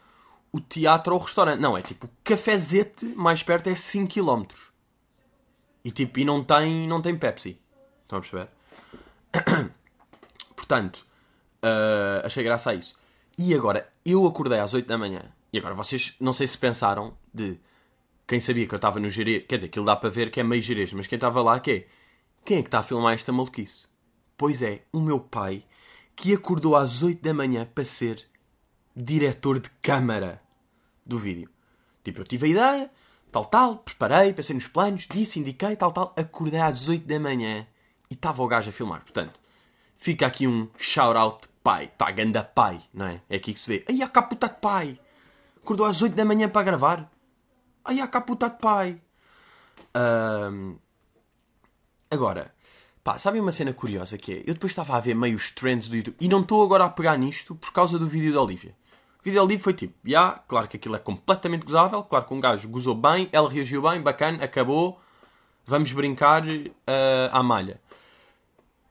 o 0.52 0.60
teatro 0.60 1.14
ou 1.14 1.20
o 1.20 1.24
restaurante. 1.24 1.60
Não, 1.60 1.78
é 1.78 1.82
tipo 1.82 2.08
o 2.08 2.10
cafezete 2.24 3.06
mais 3.16 3.44
perto 3.44 3.68
é 3.70 3.76
5 3.76 4.14
km. 4.14 4.71
E 5.84 5.92
tipo, 5.92 6.20
e 6.20 6.26
não 6.26 6.44
tem, 6.44 6.88
não 6.88 7.02
tem 7.02 7.18
Pepsi. 7.18 7.60
Estão 8.04 8.20
a 8.20 8.22
perceber? 8.22 8.50
Portanto, 10.56 11.06
uh, 11.64 12.26
achei 12.26 12.44
graça 12.44 12.72
a 12.72 12.76
isso. 12.76 12.96
E 13.38 13.56
agora, 13.56 13.90
eu 14.06 14.26
acordei 14.28 14.60
às 14.60 14.74
8 14.74 14.88
da 14.88 14.98
manhã. 14.98 15.24
E 15.52 15.58
agora, 15.58 15.74
vocês 15.74 16.16
não 16.20 16.34
sei 16.34 16.48
se 16.48 16.58
pensaram 16.58 17.18
de 17.34 17.58
quem 18.28 18.40
sabia 18.40 18.68
que 18.68 18.74
eu 18.74 18.78
estava 18.78 19.00
no 19.00 19.10
Jerez. 19.10 19.46
Quer 19.48 19.56
dizer, 19.56 19.68
aquilo 19.68 19.86
dá 19.86 19.96
para 19.96 20.10
ver 20.10 20.30
que 20.30 20.40
é 20.40 20.44
meio 20.44 20.62
Jerez, 20.62 20.94
mas 20.94 21.08
quem 21.08 21.18
estava 21.18 21.42
lá, 21.42 21.60
que 21.60 21.72
é? 21.72 21.88
Quem 22.46 22.58
é 22.58 22.62
que 22.62 22.68
está 22.68 22.80
a 22.80 22.84
filmar 22.84 23.14
esta 23.14 23.32
maluquice? 23.32 23.88
Pois 24.38 24.62
é, 24.62 24.84
o 24.92 25.00
meu 25.00 25.20
pai, 25.20 25.64
que 26.16 26.34
acordou 26.34 26.76
às 26.76 27.04
8 27.04 27.22
da 27.22 27.34
manhã 27.34 27.66
para 27.66 27.84
ser 27.84 28.26
diretor 28.96 29.60
de 29.60 29.70
câmara 29.82 30.42
do 31.06 31.20
vídeo. 31.20 31.50
Tipo, 32.04 32.22
eu 32.22 32.26
tive 32.26 32.48
a 32.48 32.50
ideia, 32.50 32.92
tal, 33.32 33.46
tal, 33.46 33.78
preparei, 33.78 34.34
pensei 34.34 34.54
nos 34.54 34.68
planos, 34.68 35.08
disse, 35.10 35.40
indiquei, 35.40 35.76
tal, 35.76 35.92
tal, 35.92 36.14
acordei 36.18 36.60
às 36.60 36.90
8 36.90 37.08
da 37.08 37.20
manhã 37.20 37.66
e 38.10 38.14
estava 38.14 38.44
o 38.44 38.48
gajo 38.48 38.70
a 38.70 38.74
filmar. 38.74 39.02
Portanto, 39.02 39.40
fica 39.98 40.28
aqui 40.28 40.48
um 40.48 40.68
shout-out 40.78 41.48
pai. 41.64 41.90
Pá, 41.98 42.12
ganda 42.12 42.44
pai, 42.44 42.82
não 42.94 43.08
é? 43.08 43.22
É 43.30 43.38
aqui 43.38 43.54
que 43.54 43.60
se 43.60 43.68
vê. 43.68 43.86
Ai, 43.88 44.02
a 44.02 44.08
caputa 44.08 44.50
de 44.50 44.56
pai. 44.56 45.00
Acordou 45.64 45.86
às 45.86 46.02
8 46.02 46.16
da 46.16 46.26
manhã 46.26 46.50
para 46.50 46.64
gravar. 46.64 47.12
Ai, 47.86 48.02
a 48.02 48.08
caputa 48.08 48.50
de 48.50 48.58
pai. 48.58 49.02
Um... 49.96 50.78
Agora, 52.10 52.54
pá, 53.04 53.18
sabem 53.18 53.42
uma 53.42 53.52
cena 53.52 53.74
curiosa 53.74 54.18
que 54.18 54.34
é? 54.34 54.40
Eu 54.40 54.54
depois 54.54 54.72
estava 54.72 54.98
a 54.98 55.00
ver 55.00 55.16
meio 55.16 55.36
os 55.36 55.52
trends 55.52 55.88
do 55.88 55.96
YouTube 55.96 56.18
e 56.20 56.28
não 56.28 56.42
estou 56.42 56.64
agora 56.64 56.86
a 56.86 56.90
pegar 56.90 57.18
nisto 57.18 57.56
por 57.56 57.72
causa 57.72 57.98
do 57.98 58.08
vídeo 58.08 58.34
da 58.34 58.42
Olivia. 58.42 58.76
Olivia 59.24 59.60
foi 59.60 59.74
tipo, 59.74 59.94
já, 60.04 60.10
yeah, 60.10 60.44
claro 60.48 60.68
que 60.68 60.78
aquilo 60.78 60.96
é 60.96 61.00
completamente 61.00 61.64
gozável, 61.64 62.04
claro 62.04 62.26
que 62.26 62.34
um 62.34 62.40
gajo 62.40 62.68
gozou 62.68 62.96
bem, 62.96 63.30
ela 63.32 63.50
reagiu 63.50 63.82
bem, 63.82 64.02
bacana, 64.02 64.44
acabou, 64.44 65.00
vamos 65.66 65.92
brincar 65.92 66.44
uh, 66.44 66.70
à 67.32 67.44
malha. 67.44 67.80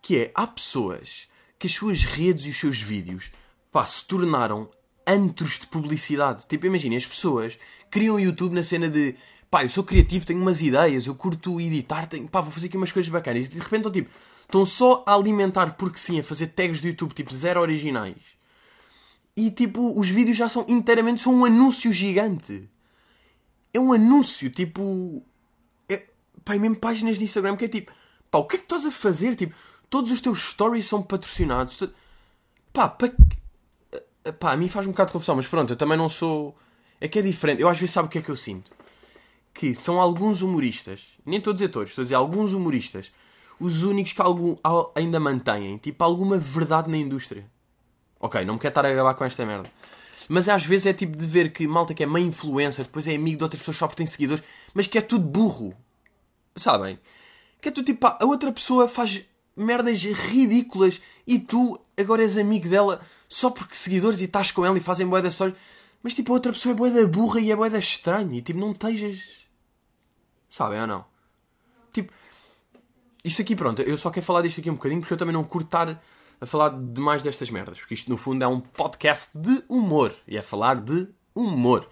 Que 0.00 0.18
é, 0.18 0.30
há 0.34 0.46
pessoas 0.46 1.28
que 1.58 1.66
as 1.66 1.74
suas 1.74 2.04
redes 2.04 2.46
e 2.46 2.50
os 2.50 2.56
seus 2.56 2.80
vídeos 2.80 3.32
pá, 3.72 3.84
se 3.84 4.04
tornaram 4.04 4.68
antros 5.06 5.58
de 5.58 5.66
publicidade. 5.66 6.46
Tipo, 6.46 6.66
imaginem, 6.66 6.96
as 6.96 7.06
pessoas 7.06 7.58
criam 7.90 8.16
o 8.16 8.20
YouTube 8.20 8.54
na 8.54 8.62
cena 8.62 8.88
de 8.88 9.16
pá, 9.50 9.64
eu 9.64 9.68
sou 9.68 9.82
criativo, 9.82 10.24
tenho 10.24 10.40
umas 10.40 10.62
ideias, 10.62 11.06
eu 11.06 11.14
curto 11.14 11.60
editar, 11.60 12.06
tenho, 12.06 12.28
pá, 12.28 12.40
vou 12.40 12.52
fazer 12.52 12.68
aqui 12.68 12.76
umas 12.76 12.92
coisas 12.92 13.10
bacanas. 13.10 13.46
E 13.46 13.48
de 13.48 13.58
repente 13.58 13.80
estão 13.80 13.92
tipo, 13.92 14.10
estão 14.42 14.64
só 14.64 15.02
a 15.06 15.14
alimentar 15.14 15.74
porque 15.74 15.98
sim, 15.98 16.20
a 16.20 16.22
fazer 16.22 16.48
tags 16.48 16.80
do 16.80 16.86
YouTube 16.86 17.12
tipo 17.12 17.34
zero 17.34 17.60
originais. 17.60 18.39
E 19.36 19.50
tipo, 19.50 19.98
os 19.98 20.08
vídeos 20.08 20.36
já 20.36 20.48
são 20.48 20.66
inteiramente 20.68 21.22
são 21.22 21.34
um 21.34 21.44
anúncio 21.44 21.92
gigante. 21.92 22.68
É 23.72 23.80
um 23.80 23.92
anúncio, 23.92 24.50
tipo. 24.50 25.22
É, 25.88 26.04
pá, 26.44 26.56
e 26.56 26.58
mesmo 26.58 26.76
páginas 26.76 27.18
de 27.18 27.24
Instagram 27.24 27.56
que 27.56 27.64
é 27.64 27.68
tipo, 27.68 27.92
pá, 28.30 28.38
o 28.38 28.44
que 28.44 28.56
é 28.56 28.58
que 28.58 28.64
estás 28.64 28.84
a 28.84 28.90
fazer? 28.90 29.36
Tipo, 29.36 29.54
Todos 29.90 30.12
os 30.12 30.20
teus 30.20 30.50
stories 30.50 30.86
são 30.86 31.02
patrocinados. 31.02 31.82
Pá, 32.72 32.88
pá, 32.88 33.10
pá, 34.38 34.52
a 34.52 34.56
mim 34.56 34.68
faz 34.68 34.86
um 34.86 34.90
bocado 34.90 35.08
de 35.08 35.12
confusão, 35.14 35.34
mas 35.34 35.48
pronto, 35.48 35.72
eu 35.72 35.76
também 35.76 35.98
não 35.98 36.08
sou. 36.08 36.56
É 37.00 37.08
que 37.08 37.18
é 37.18 37.22
diferente. 37.22 37.60
Eu 37.60 37.68
às 37.68 37.76
vezes 37.76 37.92
sabe 37.92 38.06
o 38.06 38.10
que 38.10 38.18
é 38.18 38.22
que 38.22 38.30
eu 38.30 38.36
sinto? 38.36 38.70
Que 39.52 39.74
são 39.74 40.00
alguns 40.00 40.42
humoristas, 40.42 41.18
nem 41.26 41.38
estou 41.38 41.50
a 41.50 41.54
dizer 41.54 41.70
todos, 41.70 41.88
estou 41.88 42.02
a 42.02 42.04
dizer 42.04 42.14
alguns 42.14 42.52
humoristas, 42.52 43.10
os 43.58 43.82
únicos 43.82 44.12
que 44.12 44.22
algum, 44.22 44.56
ainda 44.94 45.18
mantêm, 45.18 45.76
tipo, 45.78 46.04
alguma 46.04 46.38
verdade 46.38 46.88
na 46.88 46.96
indústria. 46.96 47.44
Ok, 48.20 48.44
não 48.44 48.54
me 48.54 48.60
quero 48.60 48.70
estar 48.70 48.84
a 48.84 48.90
acabar 48.90 49.14
com 49.14 49.24
esta 49.24 49.46
merda. 49.46 49.70
Mas 50.28 50.48
às 50.48 50.64
vezes 50.64 50.86
é 50.86 50.92
tipo 50.92 51.16
de 51.16 51.26
ver 51.26 51.50
que 51.52 51.66
malta 51.66 51.94
que 51.94 52.02
é 52.02 52.06
meio 52.06 52.26
influencer, 52.26 52.84
depois 52.84 53.08
é 53.08 53.14
amigo 53.16 53.38
de 53.38 53.42
outras 53.42 53.60
pessoas 53.60 53.78
só 53.78 53.86
porque 53.86 53.96
tem 53.96 54.06
seguidores, 54.06 54.44
mas 54.74 54.86
que 54.86 54.98
é 54.98 55.00
tudo 55.00 55.24
burro. 55.24 55.74
Sabem? 56.54 57.00
Que 57.60 57.68
é 57.68 57.72
tudo 57.72 57.86
tipo, 57.86 58.06
a 58.06 58.24
outra 58.24 58.52
pessoa 58.52 58.86
faz 58.86 59.24
merdas 59.56 60.02
ridículas 60.02 61.00
e 61.26 61.38
tu 61.38 61.80
agora 61.98 62.22
és 62.22 62.36
amigo 62.36 62.68
dela 62.68 63.00
só 63.28 63.50
porque 63.50 63.74
seguidores 63.74 64.20
e 64.20 64.24
estás 64.24 64.52
com 64.52 64.64
ela 64.64 64.76
e 64.76 64.80
fazem 64.80 65.06
boeda 65.06 65.28
história. 65.28 65.56
Mas 66.02 66.14
tipo, 66.14 66.30
a 66.32 66.34
outra 66.34 66.52
pessoa 66.52 66.72
é 66.72 66.76
boeda 66.76 67.06
burra 67.06 67.40
e 67.40 67.50
é 67.50 67.56
boeda 67.56 67.78
estranha 67.78 68.38
e 68.38 68.42
tipo, 68.42 68.60
não 68.60 68.72
estejas. 68.72 69.46
Sabem 70.48 70.80
ou 70.80 70.86
não? 70.86 71.04
Tipo, 71.92 72.12
isto 73.24 73.42
aqui, 73.42 73.56
pronto, 73.56 73.82
eu 73.82 73.96
só 73.96 74.10
quero 74.10 74.24
falar 74.24 74.42
disto 74.42 74.60
aqui 74.60 74.70
um 74.70 74.74
bocadinho 74.74 75.00
porque 75.00 75.14
eu 75.14 75.18
também 75.18 75.34
não 75.34 75.44
curto 75.44 75.66
estar 75.66 76.02
a 76.40 76.46
falar 76.46 76.70
demais 76.70 77.22
destas 77.22 77.50
merdas. 77.50 77.78
Porque 77.78 77.94
isto 77.94 78.10
no 78.10 78.16
fundo 78.16 78.42
é 78.42 78.48
um 78.48 78.60
podcast 78.60 79.36
de 79.36 79.62
humor 79.68 80.14
e 80.26 80.36
é 80.36 80.42
falar 80.42 80.80
de 80.80 81.08
humor. 81.34 81.88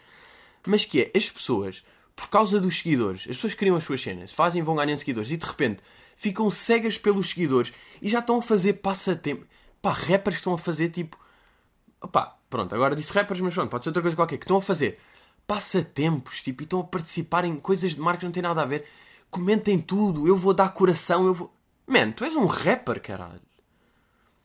Mas 0.67 0.85
que 0.85 1.03
é, 1.03 1.11
as 1.17 1.31
pessoas, 1.31 1.85
por 2.17 2.29
causa 2.29 2.61
dos 2.61 2.79
seguidores, 2.79 3.23
as 3.23 3.37
pessoas 3.37 3.55
criam 3.55 3.77
as 3.77 3.85
suas 3.85 4.01
cenas, 4.01 4.33
fazem 4.33 4.63
vão 4.63 4.77
ganhando 4.77 4.99
seguidores 4.99 5.31
e 5.31 5.37
de 5.37 5.47
repente 5.47 5.83
ficam 6.17 6.51
cegas 6.51 6.99
pelos 6.99 7.31
seguidores 7.31 7.73
e 8.03 8.09
já 8.09 8.19
estão 8.19 8.39
a 8.39 8.43
fazer 8.43 8.75
passatempo. 8.75 9.47
Pá, 9.81 9.93
rappers 9.93 10.37
estão 10.37 10.55
a 10.55 10.59
fazer 10.59 10.89
tipo. 10.89 11.17
Pá, 12.11 12.37
pronto, 12.51 12.75
agora 12.75 12.97
disse 12.97 13.13
rappers, 13.13 13.41
mas 13.41 13.55
pronto, 13.55 13.71
pode 13.71 13.85
ser 13.85 13.91
outra 13.91 14.03
coisa 14.03 14.17
qualquer. 14.17 14.39
Que 14.39 14.45
estão 14.45 14.57
a 14.57 14.63
fazer 14.63 14.99
passatempos, 15.47 16.43
tipo, 16.43 16.63
e 16.63 16.65
estão 16.65 16.81
a 16.81 16.85
participar 16.85 17.45
em 17.45 17.57
coisas 17.57 17.95
de 17.95 18.01
marca 18.01 18.21
que 18.21 18.27
não 18.27 18.33
têm 18.33 18.43
nada 18.43 18.63
a 18.63 18.67
ver. 18.67 18.85
Comentem 19.31 19.81
tudo, 19.81 20.27
eu 20.27 20.37
vou 20.37 20.53
dar 20.53 20.71
coração, 20.71 21.27
eu 21.27 21.35
vou. 21.35 21.55
Man, 21.87 22.11
tu 22.13 22.25
és 22.25 22.37
um 22.37 22.47
rapper, 22.47 23.01
caralho. 23.01 23.48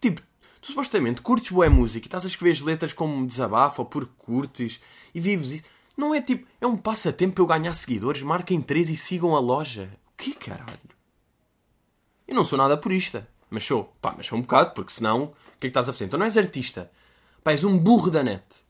Tipo, 0.03 0.21
tu 0.59 0.67
supostamente 0.67 1.21
curtes 1.21 1.49
boa 1.49 1.69
música 1.69 2.05
e 2.05 2.07
estás 2.07 2.25
a 2.25 2.27
escrever 2.27 2.51
as 2.51 2.59
letras 2.59 2.91
como 2.91 3.25
desabafo 3.25 3.83
ou 3.83 3.85
porque 3.85 4.11
curtes 4.17 4.81
e 5.15 5.19
vives 5.21 5.51
isso. 5.51 5.63
Não 5.95 6.13
é 6.13 6.21
tipo, 6.21 6.45
é 6.59 6.67
um 6.67 6.75
passatempo 6.75 7.35
para 7.35 7.41
eu 7.41 7.47
ganhar 7.47 7.73
seguidores, 7.73 8.21
marquem 8.21 8.61
três 8.61 8.89
e 8.89 8.97
sigam 8.97 9.33
a 9.33 9.39
loja. 9.39 9.97
O 10.07 10.17
que 10.17 10.33
caralho? 10.33 10.77
Eu 12.27 12.35
não 12.35 12.43
sou 12.43 12.57
nada 12.57 12.75
purista. 12.75 13.29
Mas 13.49 13.63
sou. 13.63 13.95
Pá, 14.01 14.13
mas 14.17 14.27
sou 14.27 14.37
um 14.37 14.41
bocado, 14.41 14.73
porque 14.73 14.91
senão, 14.91 15.23
o 15.23 15.27
que 15.27 15.35
é 15.55 15.59
que 15.59 15.67
estás 15.67 15.87
a 15.87 15.93
fazer? 15.93 16.03
Então 16.03 16.19
não 16.19 16.25
és 16.25 16.35
artista. 16.35 16.91
Pá, 17.41 17.51
és 17.51 17.63
um 17.63 17.77
burro 17.77 18.11
da 18.11 18.21
net. 18.21 18.65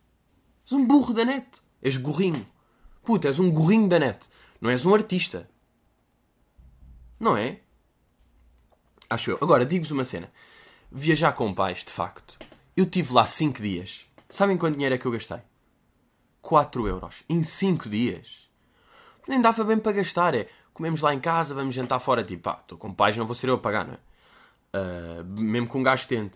És 0.68 0.72
um 0.72 0.86
burro 0.86 1.16
da 1.16 1.26
net. 1.26 1.48
És 1.82 1.98
gorrinho. 1.98 2.46
Puta, 3.04 3.28
és 3.28 3.40
um 3.40 3.52
gorrinho 3.52 3.90
da 3.90 3.98
net. 3.98 4.30
Não 4.62 4.70
és 4.70 4.86
um 4.86 4.94
artista. 4.94 5.50
Não 7.20 7.36
é? 7.36 7.62
Acho 9.10 9.32
eu. 9.32 9.40
Agora, 9.42 9.66
digo-vos 9.66 9.90
uma 9.90 10.06
cena. 10.06 10.32
Viajar 10.96 11.34
com 11.34 11.52
pais, 11.54 11.84
de 11.84 11.92
facto. 11.92 12.38
Eu 12.78 12.86
tive 12.86 13.14
lá 13.14 13.26
5 13.26 13.60
dias. 13.62 14.06
Sabem 14.30 14.56
quanto 14.56 14.76
dinheiro 14.76 14.94
é 14.94 14.98
que 14.98 15.06
eu 15.06 15.12
gastei? 15.12 15.40
4 16.42 16.88
euros. 16.88 17.24
Em 17.28 17.44
5 17.44 17.90
dias. 17.90 18.48
Nem 19.28 19.42
dava 19.42 19.64
bem 19.64 19.80
para 19.80 19.94
gastar. 19.94 20.36
É 20.36 20.48
comemos 20.74 21.02
lá 21.02 21.14
em 21.14 21.20
casa, 21.20 21.54
vamos 21.54 21.76
jantar 21.76 22.00
fora, 22.00 22.24
tipo, 22.24 22.44
pá, 22.44 22.60
estou 22.62 22.78
com 22.78 22.94
pais, 22.94 23.16
não 23.16 23.26
vou 23.26 23.36
ser 23.36 23.50
eu 23.50 23.56
a 23.56 23.58
pagar, 23.58 23.86
não 23.86 23.94
é? 23.94 23.98
Uh, 24.76 25.24
mesmo 25.42 25.68
com 25.68 25.80
um 25.80 25.84
gajo 25.84 26.08
tente. 26.08 26.36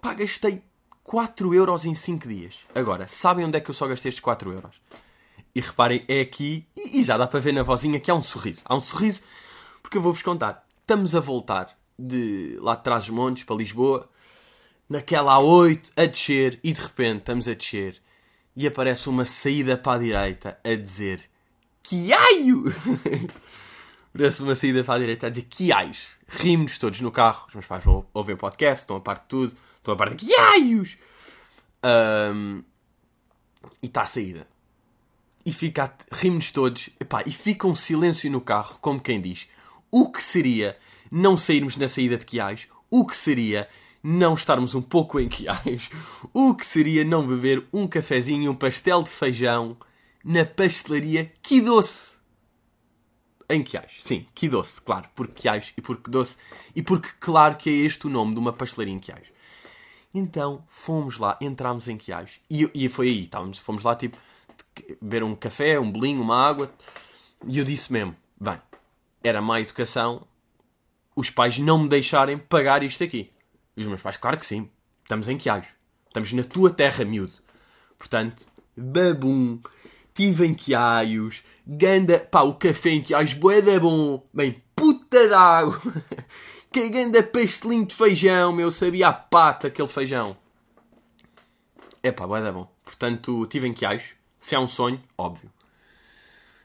Pá, 0.00 0.14
gastei 0.14 0.62
4 1.02 1.54
euros 1.54 1.84
em 1.84 1.94
5 1.94 2.28
dias. 2.28 2.66
Agora, 2.74 3.08
sabem 3.08 3.44
onde 3.44 3.56
é 3.56 3.60
que 3.60 3.70
eu 3.70 3.74
só 3.74 3.86
gastei 3.86 4.10
estes 4.10 4.22
4 4.22 4.52
euros? 4.52 4.80
E 5.54 5.60
reparem, 5.60 6.04
é 6.06 6.20
aqui, 6.20 6.66
e 6.76 7.02
já 7.02 7.16
dá 7.16 7.26
para 7.26 7.40
ver 7.40 7.52
na 7.52 7.62
vozinha 7.62 7.98
que 7.98 8.10
há 8.10 8.14
um 8.14 8.22
sorriso. 8.22 8.62
Há 8.64 8.74
um 8.74 8.80
sorriso, 8.80 9.22
porque 9.82 9.96
eu 9.96 10.02
vou-vos 10.02 10.22
contar. 10.22 10.66
Estamos 10.82 11.14
a 11.14 11.20
voltar 11.20 11.79
de 12.00 12.56
lá 12.60 12.74
de 12.74 12.82
trás 12.82 13.06
dos 13.06 13.14
montes 13.14 13.44
para 13.44 13.56
Lisboa, 13.56 14.08
naquela 14.88 15.36
A8, 15.36 15.92
a 15.96 16.06
descer, 16.06 16.58
e 16.64 16.72
de 16.72 16.80
repente 16.80 17.18
estamos 17.18 17.48
a 17.48 17.54
descer, 17.54 18.00
e 18.56 18.66
aparece 18.66 19.08
uma 19.08 19.24
saída 19.24 19.76
para 19.76 19.96
a 19.96 19.98
direita 19.98 20.60
a 20.64 20.74
dizer 20.74 21.30
Quiaio! 21.82 22.64
Parece 24.12 24.42
uma 24.42 24.54
saída 24.56 24.82
para 24.82 24.94
a 24.94 24.98
direita 24.98 25.26
a 25.26 25.30
dizer 25.30 25.46
quiaios. 25.48 26.08
Rimos 26.26 26.78
todos 26.78 27.00
no 27.00 27.12
carro. 27.12 27.46
Os 27.48 27.54
meus 27.54 27.66
pais 27.66 27.84
vão 27.84 28.04
ouvir 28.12 28.32
o 28.32 28.36
podcast, 28.36 28.82
estão 28.82 28.96
a 28.96 29.00
parte 29.00 29.22
de 29.22 29.28
tudo. 29.28 29.56
Estão 29.76 29.94
a 29.94 29.96
parte 29.96 30.16
de 30.16 30.26
quiaios! 30.26 30.98
Um, 32.34 32.62
e 33.80 33.86
está 33.86 34.02
a 34.02 34.06
saída. 34.06 34.46
E 35.46 35.52
fica, 35.52 35.94
rimos 36.12 36.50
todos. 36.50 36.90
Epá, 36.98 37.22
e 37.24 37.32
fica 37.32 37.68
um 37.68 37.74
silêncio 37.74 38.30
no 38.30 38.40
carro, 38.40 38.78
como 38.80 39.00
quem 39.00 39.20
diz. 39.20 39.48
O 39.90 40.10
que 40.10 40.22
seria 40.22 40.76
não 41.10 41.36
sairmos 41.36 41.76
na 41.76 41.88
saída 41.88 42.16
de 42.16 42.26
quiais? 42.26 42.68
O 42.90 43.06
que 43.06 43.16
seria 43.16 43.68
não 44.02 44.34
estarmos 44.34 44.74
um 44.74 44.82
pouco 44.82 45.18
em 45.18 45.28
quiais? 45.28 45.90
O 46.32 46.54
que 46.54 46.64
seria 46.64 47.04
não 47.04 47.26
beber 47.26 47.66
um 47.72 47.86
cafezinho 47.86 48.44
e 48.44 48.48
um 48.48 48.54
pastel 48.54 49.02
de 49.02 49.10
feijão 49.10 49.76
na 50.24 50.44
pastelaria 50.44 51.32
Que 51.42 51.60
Doce? 51.60 52.20
em 53.50 53.62
Quiais. 53.62 53.92
Sim, 53.98 54.26
que 54.34 54.48
doce, 54.48 54.80
claro, 54.80 55.08
porque 55.14 55.42
Quiais 55.42 55.74
e 55.76 55.80
porque 55.80 56.10
doce. 56.10 56.36
E 56.74 56.82
porque, 56.82 57.08
claro, 57.18 57.56
que 57.56 57.68
é 57.68 57.72
este 57.72 58.06
o 58.06 58.10
nome 58.10 58.32
de 58.32 58.38
uma 58.38 58.52
pastelaria 58.52 58.94
em 58.94 59.00
Quiais. 59.00 59.26
Então, 60.14 60.64
fomos 60.68 61.18
lá, 61.18 61.36
entramos 61.40 61.88
em 61.88 61.96
Quiais. 61.96 62.40
E, 62.48 62.70
e 62.72 62.88
foi 62.88 63.08
aí, 63.08 63.24
estávamos, 63.24 63.58
fomos 63.58 63.82
lá, 63.82 63.94
tipo, 63.94 64.16
beber 65.00 65.22
um 65.22 65.34
café, 65.34 65.78
um 65.78 65.90
bolinho, 65.90 66.22
uma 66.22 66.36
água. 66.36 66.72
E 67.46 67.58
eu 67.58 67.64
disse 67.64 67.92
mesmo, 67.92 68.14
bem, 68.40 68.60
era 69.22 69.42
má 69.42 69.60
educação 69.60 70.26
os 71.14 71.30
pais 71.30 71.58
não 71.58 71.78
me 71.78 71.88
deixarem 71.88 72.38
pagar 72.38 72.82
isto 72.82 73.02
aqui. 73.04 73.30
Os 73.76 73.86
meus 73.86 74.00
pais, 74.00 74.16
claro 74.16 74.38
que 74.38 74.46
sim. 74.46 74.68
Estamos 75.02 75.28
em 75.28 75.36
Quiais. 75.36 75.66
Estamos 76.06 76.32
na 76.32 76.42
tua 76.42 76.70
terra, 76.70 77.04
miúdo. 77.04 77.32
Portanto, 77.98 78.46
babum 78.76 79.60
estive 80.08 80.46
em 80.46 80.54
Quiaios, 80.54 81.42
ganda, 81.66 82.18
pá, 82.18 82.42
o 82.42 82.54
café 82.54 82.90
em 82.90 83.02
Quiaios, 83.02 83.32
boeda 83.32 83.78
bom, 83.80 84.22
bem, 84.32 84.62
puta 84.74 85.28
d'água, 85.28 85.80
que 86.70 86.88
ganda 86.88 87.22
pastelinho 87.22 87.86
de 87.86 87.94
feijão, 87.94 88.52
meu, 88.52 88.70
sabia 88.70 89.08
a 89.08 89.12
pata 89.12 89.68
aquele 89.68 89.88
feijão. 89.88 90.36
É 92.02 92.10
pá, 92.10 92.26
boeda 92.26 92.52
bom. 92.52 92.70
Portanto, 92.84 93.42
estive 93.44 93.68
em 93.68 93.72
Quiaios, 93.72 94.14
se 94.38 94.54
é 94.54 94.58
um 94.58 94.68
sonho, 94.68 95.02
óbvio. 95.16 95.50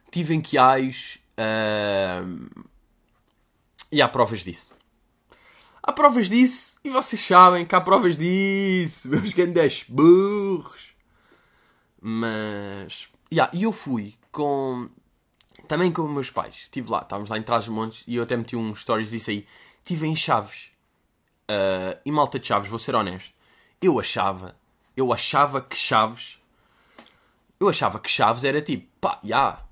Estive 0.05 0.33
em 0.33 0.41
Quiaios 0.41 1.19
uh... 1.37 2.69
e 3.95 4.01
há 4.01 4.09
provas 4.09 4.43
disso. 4.43 4.75
Há 5.81 5.93
provas 5.93 6.27
disso. 6.27 6.77
E 6.83 6.89
vocês 6.89 7.21
sabem 7.21 7.65
que 7.65 7.73
há 7.73 7.79
provas 7.79 8.17
disso. 8.17 9.07
Meus 9.07 9.31
grandes 9.31 9.85
burros. 9.87 10.93
Mas... 12.01 13.07
Yeah, 13.31 13.49
e 13.55 13.63
eu 13.63 13.71
fui 13.71 14.15
com... 14.33 14.89
Também 15.65 15.93
com 15.93 16.05
meus 16.09 16.29
pais. 16.29 16.63
Estive 16.63 16.91
lá. 16.91 17.03
Estávamos 17.03 17.29
lá 17.29 17.37
em 17.37 17.41
Trás-os-Montes. 17.41 18.03
E 18.05 18.17
eu 18.17 18.23
até 18.23 18.35
meti 18.35 18.57
uns 18.57 18.81
stories 18.81 19.11
disso 19.11 19.29
aí. 19.29 19.47
Estive 19.77 20.07
em 20.07 20.15
Chaves. 20.15 20.71
Uh, 21.49 21.97
e 22.05 22.11
malta 22.11 22.37
de 22.37 22.47
Chaves, 22.47 22.69
vou 22.69 22.77
ser 22.77 22.95
honesto. 22.95 23.33
Eu 23.81 23.97
achava... 23.97 24.57
Eu 24.97 25.13
achava 25.13 25.61
que 25.61 25.77
Chaves... 25.77 26.41
Eu 27.57 27.69
achava 27.69 27.97
que 27.97 28.09
Chaves 28.09 28.43
era 28.43 28.61
tipo... 28.61 28.89
Pá, 28.99 29.21
já... 29.23 29.37
Yeah, 29.37 29.65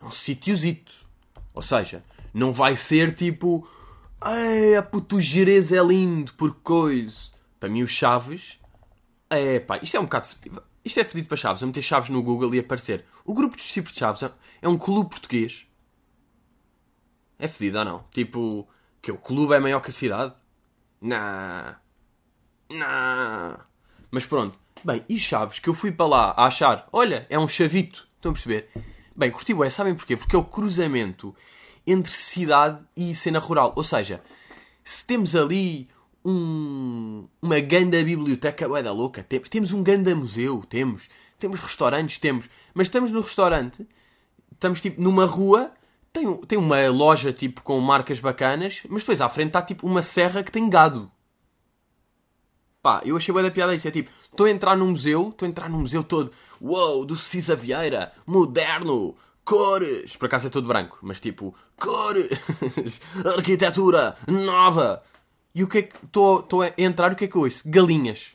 é 0.00 0.04
um 0.04 0.10
sítiozito. 0.10 1.06
Ou 1.54 1.62
seja, 1.62 2.02
não 2.32 2.52
vai 2.52 2.76
ser 2.76 3.14
tipo... 3.14 3.66
Ai, 4.20 4.76
a 4.76 4.82
puto 4.82 5.20
Jerez 5.20 5.72
é 5.72 5.82
lindo, 5.82 6.32
por 6.34 6.54
coisa. 6.56 7.32
Para 7.58 7.68
mim, 7.68 7.82
o 7.82 7.88
Chaves. 7.88 8.60
É 9.28 9.58
pá, 9.58 9.78
isto 9.82 9.96
é 9.96 10.00
um 10.00 10.04
bocado. 10.04 10.28
Isto 10.84 11.00
é 11.00 11.04
fedido 11.04 11.28
para 11.28 11.36
Chaves. 11.36 11.62
Eu 11.62 11.68
meter 11.68 11.82
Chaves 11.82 12.08
no 12.08 12.22
Google 12.22 12.54
e 12.54 12.60
aparecer. 12.60 13.04
O 13.24 13.34
grupo 13.34 13.56
de 13.56 13.62
discípulos 13.62 13.94
de 13.94 13.98
Chaves 13.98 14.22
é 14.60 14.68
um 14.68 14.78
clube 14.78 15.10
português. 15.10 15.66
É 17.38 17.48
fedido 17.48 17.78
ou 17.78 17.84
não? 17.84 18.04
Tipo, 18.12 18.68
que 19.00 19.10
o 19.10 19.18
clube 19.18 19.54
é 19.54 19.58
maior 19.58 19.80
que 19.80 19.90
a 19.90 19.92
cidade? 19.92 20.32
Não. 21.00 21.74
Não. 22.70 23.58
Mas 24.10 24.24
pronto. 24.24 24.56
Bem, 24.84 25.04
e 25.08 25.18
Chaves, 25.18 25.58
que 25.58 25.68
eu 25.68 25.74
fui 25.74 25.90
para 25.90 26.06
lá 26.06 26.34
a 26.36 26.46
achar, 26.46 26.88
olha, 26.92 27.26
é 27.28 27.38
um 27.38 27.48
chavito. 27.48 28.08
Estão 28.16 28.30
a 28.30 28.34
perceber? 28.34 28.70
Bem, 29.16 29.30
curti 29.30 29.52
é, 29.52 29.70
sabem 29.70 29.94
porquê? 29.94 30.16
Porque 30.16 30.36
é 30.36 30.38
o 30.38 30.44
cruzamento 30.44 31.34
entre 31.86 32.12
cidade 32.12 32.82
e 32.96 33.14
cena 33.14 33.38
rural. 33.38 33.72
Ou 33.76 33.84
seja, 33.84 34.22
se 34.84 35.06
temos 35.06 35.34
ali 35.34 35.88
um, 36.24 37.26
uma 37.40 37.60
ganda 37.60 38.02
biblioteca, 38.02 38.68
ué 38.68 38.82
da 38.82 38.92
louca, 38.92 39.22
temos, 39.22 39.72
um 39.72 39.82
ganda 39.82 40.14
museu, 40.14 40.62
temos, 40.68 41.08
temos 41.38 41.60
restaurantes, 41.60 42.18
temos, 42.18 42.48
mas 42.74 42.86
estamos 42.86 43.10
no 43.10 43.20
restaurante, 43.20 43.86
estamos 44.52 44.80
tipo 44.80 45.00
numa 45.00 45.26
rua, 45.26 45.72
tem, 46.12 46.36
tem 46.42 46.58
uma 46.58 46.88
loja 46.88 47.32
tipo 47.32 47.62
com 47.62 47.78
marcas 47.80 48.20
bacanas, 48.20 48.82
mas 48.88 49.02
depois 49.02 49.20
à 49.20 49.28
frente 49.28 49.48
está 49.48 49.62
tipo 49.62 49.86
uma 49.86 50.02
serra 50.02 50.42
que 50.42 50.52
tem 50.52 50.68
gado. 50.68 51.10
Pá, 52.82 53.00
eu 53.04 53.16
achei 53.16 53.32
bem 53.32 53.44
da 53.44 53.50
piada 53.50 53.74
isso. 53.74 53.86
É 53.86 53.92
tipo, 53.92 54.10
estou 54.24 54.46
a 54.46 54.50
entrar 54.50 54.76
num 54.76 54.90
museu, 54.90 55.28
estou 55.28 55.46
a 55.46 55.48
entrar 55.48 55.70
num 55.70 55.78
museu 55.78 56.02
todo, 56.02 56.32
uou, 56.60 57.04
do 57.04 57.14
Cisa 57.14 57.54
Vieira, 57.54 58.12
moderno, 58.26 59.14
cores. 59.44 60.16
Por 60.16 60.26
acaso 60.26 60.46
é 60.46 60.50
todo 60.50 60.66
branco, 60.66 60.98
mas 61.02 61.20
tipo, 61.20 61.54
cores, 61.78 62.38
arquitetura 63.36 64.16
nova. 64.26 65.02
E 65.54 65.62
o 65.62 65.68
que 65.68 65.78
é 65.78 65.82
que 65.82 66.04
estou 66.04 66.62
a 66.62 66.72
entrar? 66.78 67.12
O 67.12 67.16
que 67.16 67.24
é 67.24 67.28
que 67.28 67.36
eu 67.36 67.42
ouço? 67.42 67.62
Galinhas. 67.66 68.34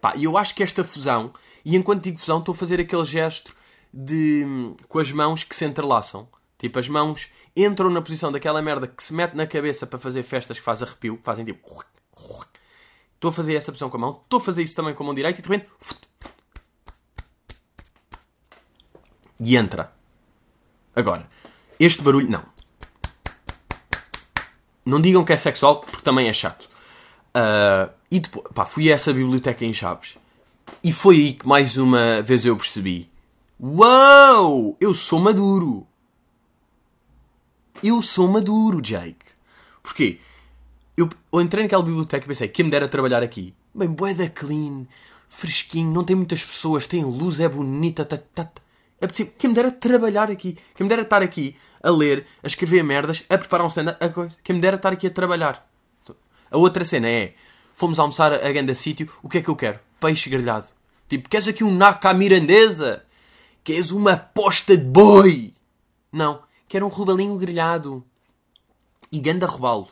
Pá, 0.00 0.14
eu 0.16 0.36
acho 0.36 0.54
que 0.54 0.62
esta 0.62 0.84
fusão, 0.84 1.32
e 1.64 1.76
enquanto 1.76 2.04
digo 2.04 2.18
fusão, 2.18 2.38
estou 2.38 2.52
a 2.52 2.56
fazer 2.56 2.80
aquele 2.80 3.04
gesto 3.04 3.54
de 3.92 4.44
com 4.88 4.98
as 4.98 5.10
mãos 5.10 5.44
que 5.44 5.56
se 5.56 5.64
entrelaçam. 5.64 6.28
Tipo, 6.58 6.78
as 6.78 6.88
mãos 6.88 7.28
entram 7.56 7.90
na 7.90 8.02
posição 8.02 8.30
daquela 8.30 8.62
merda 8.62 8.86
que 8.86 9.02
se 9.02 9.14
mete 9.14 9.34
na 9.34 9.46
cabeça 9.46 9.86
para 9.86 9.98
fazer 9.98 10.22
festas 10.22 10.58
que 10.58 10.64
faz 10.64 10.82
arrepio, 10.82 11.16
que 11.16 11.24
fazem 11.24 11.44
tipo. 11.44 11.60
Estou 13.14 13.30
a 13.30 13.32
fazer 13.32 13.54
essa 13.54 13.72
posição 13.72 13.88
com 13.88 13.96
a 13.96 14.00
mão, 14.00 14.20
estou 14.22 14.36
a 14.36 14.40
fazer 14.40 14.62
isso 14.62 14.74
também 14.74 14.92
com 14.92 15.02
a 15.02 15.06
mão 15.06 15.14
direita 15.14 15.40
e 15.40 15.42
de 15.42 15.48
repente 15.48 15.70
e 19.40 19.56
entra. 19.56 19.92
Agora, 20.94 21.28
este 21.78 22.02
barulho, 22.02 22.30
não. 22.30 22.42
Não 24.84 25.00
digam 25.00 25.24
que 25.24 25.32
é 25.32 25.36
sexual, 25.36 25.80
porque 25.80 26.02
também 26.02 26.28
é 26.28 26.32
chato. 26.32 26.68
Uh, 27.34 27.90
e 28.10 28.20
depois, 28.20 28.46
pá, 28.54 28.64
fui 28.64 28.92
a 28.92 28.94
essa 28.94 29.12
biblioteca 29.12 29.64
em 29.64 29.72
Chaves. 29.72 30.16
E 30.82 30.92
foi 30.92 31.16
aí 31.16 31.32
que 31.34 31.48
mais 31.48 31.76
uma 31.76 32.22
vez 32.22 32.44
eu 32.46 32.56
percebi: 32.56 33.10
Uau! 33.60 34.76
Eu 34.80 34.94
sou 34.94 35.18
maduro. 35.18 35.86
Eu 37.82 38.00
sou 38.02 38.28
maduro, 38.28 38.80
Jake. 38.80 39.16
Porquê? 39.82 40.20
Eu, 40.96 41.08
eu 41.32 41.40
entrei 41.40 41.64
naquela 41.64 41.82
biblioteca 41.82 42.24
e 42.24 42.28
pensei: 42.28 42.48
quem 42.48 42.66
me 42.66 42.70
dera 42.70 42.88
trabalhar 42.88 43.22
aqui? 43.22 43.54
Bem, 43.74 43.88
boeda 43.88 44.28
clean, 44.28 44.86
fresquinho, 45.28 45.90
não 45.90 46.04
tem 46.04 46.14
muitas 46.14 46.44
pessoas, 46.44 46.86
tem 46.86 47.04
luz, 47.04 47.40
é 47.40 47.48
bonita, 47.48 48.04
tá, 48.04 48.16
tá, 48.16 48.44
tá. 48.44 48.62
É 49.00 49.06
possível. 49.06 49.32
Quem 49.38 49.50
me 49.50 49.54
dera 49.54 49.70
trabalhar 49.70 50.30
aqui. 50.30 50.56
Quem 50.74 50.84
me 50.84 50.88
dera 50.88 51.02
estar 51.02 51.22
aqui 51.22 51.56
a 51.82 51.90
ler, 51.90 52.26
a 52.42 52.46
escrever 52.46 52.82
merdas, 52.82 53.24
a 53.28 53.36
preparar 53.36 53.66
um 53.66 53.68
stand-up. 53.68 53.98
Quem 54.42 54.56
me 54.56 54.62
dera 54.62 54.76
estar 54.76 54.92
aqui 54.92 55.06
a 55.06 55.10
trabalhar. 55.10 55.68
A 56.50 56.56
outra 56.56 56.84
cena 56.84 57.08
é: 57.08 57.34
fomos 57.74 57.98
almoçar 57.98 58.32
a 58.32 58.52
grande 58.52 58.74
sítio. 58.74 59.10
O 59.22 59.28
que 59.28 59.38
é 59.38 59.42
que 59.42 59.48
eu 59.50 59.56
quero? 59.56 59.80
Peixe 60.00 60.30
grelhado. 60.30 60.68
Tipo, 61.08 61.28
queres 61.28 61.48
aqui 61.48 61.62
um 61.62 61.74
naca 61.74 62.10
à 62.10 62.14
mirandesa? 62.14 63.04
Queres 63.62 63.90
uma 63.90 64.16
posta 64.16 64.76
de 64.76 64.84
boi? 64.84 65.54
Não. 66.12 66.42
Quero 66.68 66.86
um 66.86 66.88
robalinho 66.88 67.36
grelhado. 67.36 68.04
E 69.10 69.20
ganda 69.20 69.46
robalo. 69.46 69.88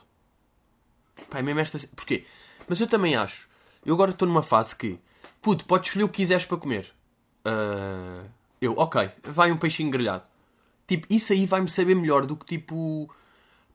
Pá, 1.28 1.38
é 1.38 1.42
mesmo 1.42 1.60
esta. 1.60 1.78
Porquê? 1.94 2.24
Mas 2.68 2.80
eu 2.80 2.86
também 2.86 3.14
acho. 3.14 3.48
Eu 3.84 3.94
agora 3.94 4.10
estou 4.10 4.26
numa 4.26 4.42
fase 4.42 4.74
que. 4.74 4.98
Puto, 5.40 5.64
podes 5.64 5.88
escolher 5.88 6.04
o 6.04 6.08
que 6.08 6.16
quiseres 6.16 6.44
para 6.44 6.56
comer. 6.56 6.92
Uh... 7.46 8.24
Eu, 8.62 8.74
ok, 8.78 9.10
vai 9.24 9.50
um 9.50 9.56
peixinho 9.56 9.90
grelhado. 9.90 10.22
Tipo, 10.86 11.08
isso 11.10 11.32
aí 11.32 11.46
vai-me 11.46 11.68
saber 11.68 11.96
melhor 11.96 12.24
do 12.24 12.36
que 12.36 12.46
tipo. 12.46 13.12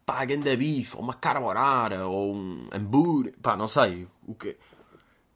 pá, 0.06 0.24
ganda 0.24 0.56
bife, 0.56 0.96
ou 0.96 1.04
uma 1.04 1.14
carbonara, 1.14 2.08
ou 2.08 2.34
um 2.34 2.70
hambúrguer. 2.72 3.34
Pá, 3.42 3.58
não 3.58 3.68
sei. 3.68 4.08
O 4.26 4.34
que. 4.34 4.58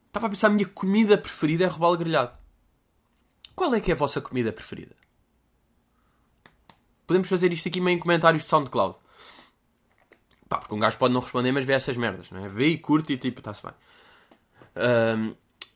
Estava 0.08 0.28
a 0.28 0.30
pensar, 0.30 0.48
a 0.48 0.52
minha 0.52 0.66
comida 0.66 1.18
preferida 1.18 1.66
é 1.66 1.68
robalo 1.68 1.98
grelhado. 1.98 2.32
Qual 3.54 3.76
é 3.76 3.82
que 3.82 3.92
é 3.92 3.94
a 3.94 3.98
vossa 3.98 4.22
comida 4.22 4.54
preferida? 4.54 4.96
Podemos 7.06 7.28
fazer 7.28 7.52
isto 7.52 7.68
aqui 7.68 7.82
meio 7.82 7.98
em 7.98 8.00
comentários 8.00 8.44
de 8.44 8.50
SoundCloud. 8.50 8.98
Pá, 10.48 10.60
porque 10.60 10.74
um 10.74 10.80
gajo 10.80 10.98
pode 10.98 11.14
não 11.14 11.20
responder, 11.20 11.52
mas 11.52 11.66
vê 11.66 11.74
essas 11.74 11.98
merdas, 11.98 12.32
não 12.32 12.46
é? 12.46 12.48
Vê 12.48 12.68
e 12.68 12.78
curte 12.78 13.12
e 13.12 13.18
tipo, 13.18 13.42
está-se 13.42 13.64
bem. 13.64 13.74
Um, 14.78 15.36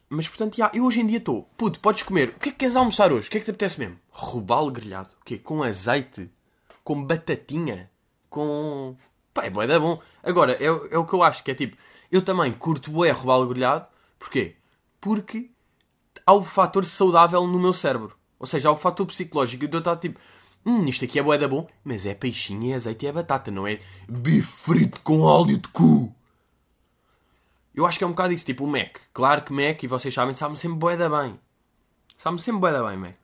mas 0.09 0.27
portanto, 0.27 0.57
já, 0.57 0.71
eu 0.73 0.85
hoje 0.85 1.01
em 1.01 1.07
dia 1.07 1.17
estou, 1.17 1.49
puto, 1.57 1.79
podes 1.79 2.03
comer. 2.03 2.29
O 2.29 2.39
que 2.39 2.49
é 2.49 2.51
que 2.51 2.59
queres 2.59 2.75
almoçar 2.75 3.11
hoje? 3.11 3.27
O 3.27 3.31
que 3.31 3.37
é 3.37 3.39
que 3.39 3.45
te 3.45 3.51
apetece 3.51 3.79
mesmo? 3.79 3.99
Robalo 4.09 4.71
grelhado. 4.71 5.09
O 5.21 5.25
quê? 5.25 5.37
Com 5.37 5.63
azeite? 5.63 6.29
Com 6.83 7.03
batatinha? 7.03 7.89
Com. 8.29 8.95
Pá, 9.33 9.45
é 9.45 9.49
bué 9.49 9.67
da 9.67 9.79
bom. 9.79 9.99
Agora, 10.23 10.53
é, 10.53 10.65
é 10.65 10.97
o 10.97 11.05
que 11.05 11.13
eu 11.13 11.23
acho, 11.23 11.43
que 11.43 11.51
é 11.51 11.55
tipo, 11.55 11.75
eu 12.11 12.21
também 12.21 12.53
curto 12.53 12.91
bué 12.91 13.11
robalo 13.11 13.47
grelhado. 13.47 13.87
Porquê? 14.17 14.55
Porque 15.01 15.51
há 16.25 16.33
o 16.33 16.43
fator 16.43 16.85
saudável 16.85 17.45
no 17.45 17.59
meu 17.59 17.73
cérebro. 17.73 18.15
Ou 18.39 18.47
seja, 18.47 18.69
há 18.69 18.71
o 18.71 18.77
fator 18.77 19.05
psicológico. 19.05 19.65
Eu 19.65 19.79
estou 19.79 19.97
tipo, 19.97 20.19
hum, 20.65 20.85
isto 20.85 21.03
aqui 21.03 21.19
é 21.19 21.23
bué 21.23 21.37
da 21.37 21.47
bom, 21.47 21.67
mas 21.83 22.05
é 22.05 22.13
peixinho, 22.13 22.71
é 22.71 22.75
azeite 22.75 23.05
e 23.05 23.09
é 23.09 23.11
batata, 23.11 23.51
não 23.51 23.67
é 23.67 23.79
bife 24.07 24.43
frito 24.43 25.01
com 25.01 25.21
óleo 25.21 25.57
de 25.57 25.67
cu. 25.67 26.14
Eu 27.75 27.85
acho 27.85 27.97
que 27.97 28.05
é 28.05 28.07
um 28.07 28.11
bocado 28.11 28.33
isso, 28.33 28.45
tipo 28.45 28.63
o 28.63 28.67
Mac. 28.67 28.97
Claro 29.13 29.43
que 29.43 29.51
Mac, 29.51 29.83
e 29.83 29.87
vocês 29.87 30.13
sabem, 30.13 30.33
sabe-me 30.33 30.57
sempre 30.57 30.77
boeda 30.77 31.09
bem. 31.09 31.37
Sabe-me 32.15 32.41
sempre 32.41 32.61
boeda 32.61 32.81
bem, 32.87 32.95
Mac. 32.95 33.17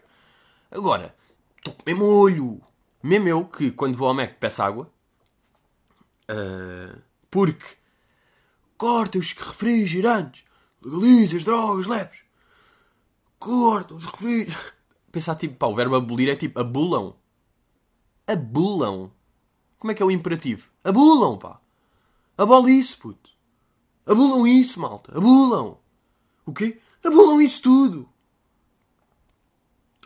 Agora, 0.70 1.16
estou 1.58 1.74
com 1.74 1.84
mesmo 1.86 2.04
olho. 2.06 2.62
Mesmo 3.02 3.30
eu, 3.30 3.46
que 3.46 3.72
quando 3.72 3.98
vou 3.98 4.10
ao 4.10 4.14
Mac 4.14 4.36
peço 4.40 4.62
água. 4.62 4.92
Uh, 6.30 7.02
porque 7.30 7.66
corta 8.78 9.18
os 9.18 9.32
refrigerantes, 9.32 10.44
legaliza 10.82 11.38
as 11.38 11.44
drogas 11.46 11.88
leves. 11.88 12.24
Corta 13.40 13.94
os 13.94 14.06
refrigerantes. 14.06 14.74
Pensar 15.14 15.36
tipo, 15.36 15.56
pá, 15.56 15.68
o 15.68 15.76
verbo 15.76 15.96
abolir 15.96 16.30
é 16.30 16.36
tipo 16.36 16.60
abulam. 16.60 17.16
Abulam. 18.28 19.12
Como 19.80 19.92
é 19.92 19.96
que 19.96 20.04
é 20.04 20.06
o 20.06 20.12
imperativo? 20.12 20.70
Abulam, 20.84 21.38
pá. 21.38 21.60
Abole 22.38 22.78
isso, 22.78 22.98
puto. 22.98 23.31
Abulam 24.12 24.46
isso, 24.46 24.78
malta. 24.78 25.18
Abulam. 25.18 25.78
O 26.46 26.52
quê? 26.52 26.82
Abulam 27.02 27.42
isso 27.42 27.62
tudo. 27.62 28.10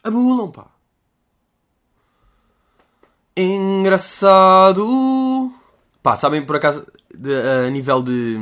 Abulam, 0.04 0.52
pá. 0.52 0.68
Engraçado. 3.36 4.86
Pá, 6.04 6.16
sabem 6.16 6.46
por 6.46 6.56
acaso, 6.56 6.86
de, 7.12 7.34
a 7.36 7.68
nível 7.72 8.04
de, 8.04 8.38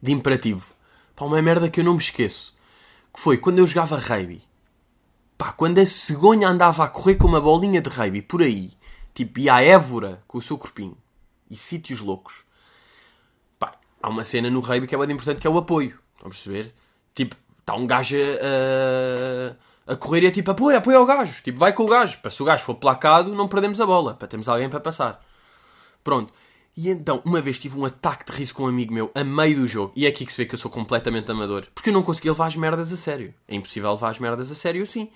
de 0.00 0.10
imperativo, 0.10 0.72
pá, 1.14 1.26
uma 1.26 1.42
merda 1.42 1.68
que 1.68 1.80
eu 1.80 1.84
não 1.84 1.92
me 1.92 2.00
esqueço. 2.00 2.56
Que 3.12 3.20
foi 3.20 3.36
quando 3.36 3.58
eu 3.58 3.66
jogava 3.66 3.98
rugby. 3.98 4.42
Pá, 5.36 5.52
quando 5.52 5.80
a 5.80 5.86
cegonha 5.86 6.48
andava 6.48 6.82
a 6.82 6.88
correr 6.88 7.16
com 7.16 7.28
uma 7.28 7.42
bolinha 7.42 7.82
de 7.82 7.90
rugby 7.90 8.22
por 8.22 8.40
aí, 8.40 8.72
tipo, 9.12 9.38
e 9.38 9.50
a 9.50 9.60
Évora 9.60 10.24
com 10.26 10.38
o 10.38 10.42
seu 10.42 10.56
corpinho, 10.56 10.96
e 11.50 11.56
sítios 11.56 12.00
loucos 12.00 12.48
há 14.02 14.08
uma 14.08 14.24
cena 14.24 14.50
no 14.50 14.60
rugby 14.60 14.86
que 14.86 14.94
é 14.94 14.98
muito 14.98 15.12
importante 15.12 15.40
que 15.40 15.46
é 15.46 15.50
o 15.50 15.58
apoio. 15.58 15.98
Estão 16.14 16.26
a 16.26 16.30
perceber? 16.30 16.74
Tipo, 17.14 17.36
está 17.58 17.74
um 17.74 17.86
gajo 17.86 18.16
a, 19.86 19.92
a, 19.92 19.96
correr 19.96 20.22
e 20.22 20.26
é 20.26 20.30
tipo 20.30 20.50
apoio, 20.50 20.76
apoio 20.76 20.98
ao 20.98 21.06
gajo. 21.06 21.42
Tipo, 21.42 21.58
vai 21.58 21.72
com 21.72 21.84
o 21.84 21.88
gajo. 21.88 22.18
Para 22.18 22.30
se 22.30 22.42
o 22.42 22.46
gajo 22.46 22.64
for 22.64 22.74
placado, 22.74 23.34
não 23.34 23.48
perdemos 23.48 23.80
a 23.80 23.86
bola. 23.86 24.14
Para 24.14 24.28
termos 24.28 24.48
alguém 24.48 24.68
para 24.68 24.80
passar. 24.80 25.24
Pronto. 26.02 26.32
E 26.76 26.88
então, 26.88 27.20
uma 27.24 27.40
vez 27.40 27.58
tive 27.58 27.78
um 27.78 27.84
ataque 27.84 28.30
de 28.30 28.38
riso 28.38 28.54
com 28.54 28.64
um 28.64 28.68
amigo 28.68 28.92
meu 28.92 29.10
a 29.14 29.24
meio 29.24 29.56
do 29.56 29.66
jogo. 29.66 29.92
E 29.94 30.06
é 30.06 30.08
aqui 30.08 30.24
que 30.24 30.32
se 30.32 30.38
vê 30.38 30.46
que 30.46 30.54
eu 30.54 30.58
sou 30.58 30.70
completamente 30.70 31.30
amador. 31.30 31.66
Porque 31.74 31.90
eu 31.90 31.94
não 31.94 32.02
conseguia 32.02 32.32
levar 32.32 32.46
as 32.46 32.56
merdas 32.56 32.92
a 32.92 32.96
sério. 32.96 33.34
É 33.46 33.54
impossível 33.54 33.90
levar 33.92 34.10
as 34.10 34.18
merdas 34.18 34.50
a 34.50 34.54
sério 34.54 34.82
assim. 34.82 35.10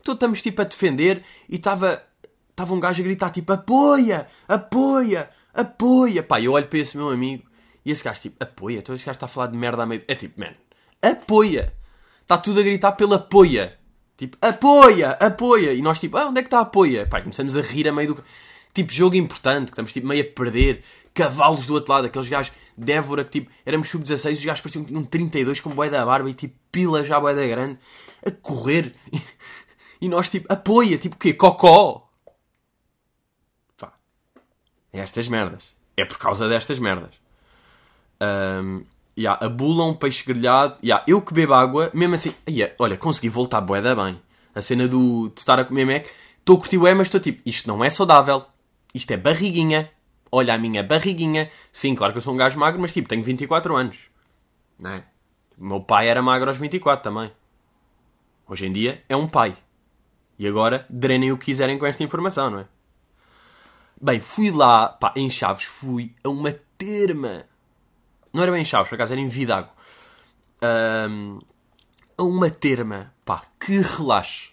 Então 0.00 0.14
estamos 0.14 0.40
tipo 0.40 0.60
a 0.60 0.64
defender 0.64 1.22
e 1.48 1.56
estava 1.56 2.02
estava 2.50 2.72
um 2.72 2.78
gajo 2.78 3.02
a 3.02 3.04
gritar 3.04 3.30
tipo 3.30 3.52
apoia, 3.52 4.28
apoia, 4.46 5.28
apoia. 5.52 6.22
Pá, 6.22 6.40
eu 6.40 6.52
olho 6.52 6.68
para 6.68 6.78
esse 6.78 6.96
meu 6.96 7.10
amigo 7.10 7.42
e 7.84 7.90
esse 7.90 8.02
gajo 8.02 8.20
tipo 8.20 8.42
apoia. 8.42 8.78
Então 8.78 8.94
esse 8.94 9.04
gajo 9.04 9.16
está 9.16 9.26
a 9.26 9.28
falar 9.28 9.48
de 9.48 9.56
merda 9.56 9.82
a 9.82 9.86
meio. 9.86 10.02
É 10.08 10.14
tipo, 10.14 10.40
man, 10.40 10.54
apoia. 11.02 11.74
Está 12.22 12.38
tudo 12.38 12.60
a 12.60 12.62
gritar 12.62 12.92
pela 12.92 13.16
apoia. 13.16 13.78
Tipo, 14.16 14.36
apoia, 14.40 15.10
apoia. 15.12 15.72
E 15.72 15.82
nós 15.82 15.98
tipo, 15.98 16.16
ah, 16.16 16.26
onde 16.26 16.40
é 16.40 16.42
que 16.42 16.46
está 16.46 16.60
apoia? 16.60 17.06
Pá, 17.06 17.20
começamos 17.20 17.56
a 17.56 17.60
rir 17.60 17.88
a 17.88 17.92
meio 17.92 18.14
do. 18.14 18.24
Tipo, 18.72 18.92
jogo 18.92 19.14
importante, 19.14 19.66
que 19.66 19.72
estamos 19.72 19.92
tipo 19.92 20.06
meio 20.06 20.24
a 20.24 20.32
perder. 20.34 20.82
Cavalos 21.12 21.66
do 21.66 21.74
outro 21.74 21.92
lado, 21.92 22.06
aqueles 22.06 22.28
gajos 22.28 22.52
Débora, 22.76 23.24
que 23.24 23.40
tipo, 23.40 23.50
éramos 23.64 23.88
sub-16, 23.88 24.32
os 24.32 24.44
gajos 24.44 24.60
pareciam 24.60 24.84
que 24.84 24.90
tinham 24.90 25.04
32 25.04 25.60
com 25.60 25.70
boé 25.70 25.88
da 25.88 26.04
barba 26.04 26.28
e 26.28 26.34
tipo, 26.34 26.58
pila 26.72 27.04
já 27.04 27.20
boé 27.20 27.34
da 27.34 27.46
grande, 27.46 27.78
a 28.26 28.30
correr. 28.30 28.94
E 30.00 30.08
nós 30.08 30.28
tipo, 30.28 30.52
apoia, 30.52 30.98
tipo 30.98 31.16
o 31.16 31.18
quê? 31.18 31.32
Cocó! 31.32 32.10
Pá. 33.78 33.94
É 34.92 34.98
estas 34.98 35.28
merdas. 35.28 35.72
É 35.96 36.04
por 36.04 36.18
causa 36.18 36.46
destas 36.46 36.78
merdas. 36.78 37.23
Um, 38.24 38.84
yeah, 39.18 39.44
abulam 39.44 39.94
peixe 39.94 40.24
grelhado. 40.24 40.76
Yeah, 40.82 41.04
eu 41.06 41.20
que 41.20 41.34
bebo 41.34 41.54
água, 41.54 41.90
mesmo 41.94 42.14
assim, 42.14 42.34
yeah, 42.48 42.74
olha, 42.78 42.96
consegui 42.96 43.28
voltar 43.28 43.60
boeda 43.60 43.94
bem. 43.94 44.20
A 44.54 44.62
cena 44.62 44.86
do, 44.86 45.28
de 45.28 45.40
estar 45.40 45.58
a 45.58 45.64
comer 45.64 45.84
Mac, 45.84 46.06
estou 46.38 46.56
a 46.56 46.58
curtir 46.58 46.78
o 46.78 46.82
mas 46.82 47.08
estou 47.08 47.20
tipo, 47.20 47.42
isto 47.44 47.66
não 47.66 47.84
é 47.84 47.90
saudável. 47.90 48.44
Isto 48.94 49.12
é 49.12 49.16
barriguinha. 49.16 49.90
Olha 50.30 50.54
a 50.54 50.58
minha 50.58 50.82
barriguinha. 50.82 51.50
Sim, 51.72 51.94
claro 51.94 52.12
que 52.12 52.18
eu 52.18 52.22
sou 52.22 52.34
um 52.34 52.36
gajo 52.36 52.58
magro, 52.58 52.80
mas 52.80 52.92
tipo, 52.92 53.08
tenho 53.08 53.22
24 53.22 53.76
anos. 53.76 53.98
Não 54.78 54.90
é? 54.90 55.04
O 55.58 55.64
meu 55.64 55.80
pai 55.80 56.08
era 56.08 56.22
magro 56.22 56.48
aos 56.48 56.58
24 56.58 57.02
também. 57.02 57.30
Hoje 58.48 58.66
em 58.66 58.72
dia 58.72 59.02
é 59.08 59.16
um 59.16 59.26
pai. 59.26 59.56
E 60.38 60.46
agora 60.46 60.86
drenem 60.90 61.32
o 61.32 61.38
que 61.38 61.46
quiserem 61.46 61.78
com 61.78 61.86
esta 61.86 62.02
informação, 62.02 62.50
não 62.50 62.58
é? 62.60 62.66
Bem, 64.00 64.20
fui 64.20 64.50
lá, 64.50 64.88
pá, 64.88 65.12
em 65.16 65.30
Chaves, 65.30 65.64
fui 65.64 66.14
a 66.22 66.28
uma 66.28 66.52
terma. 66.76 67.46
Não 68.34 68.42
era 68.42 68.50
bem 68.50 68.62
em 68.62 68.64
Chaves, 68.64 68.88
por 68.88 68.96
acaso 68.96 69.12
era 69.12 69.20
em 69.20 69.28
Vidago. 69.28 69.68
Um, 70.60 71.38
a 72.18 72.22
uma 72.24 72.50
terma, 72.50 73.14
pá, 73.24 73.44
que 73.60 73.80
relaxe. 73.80 74.50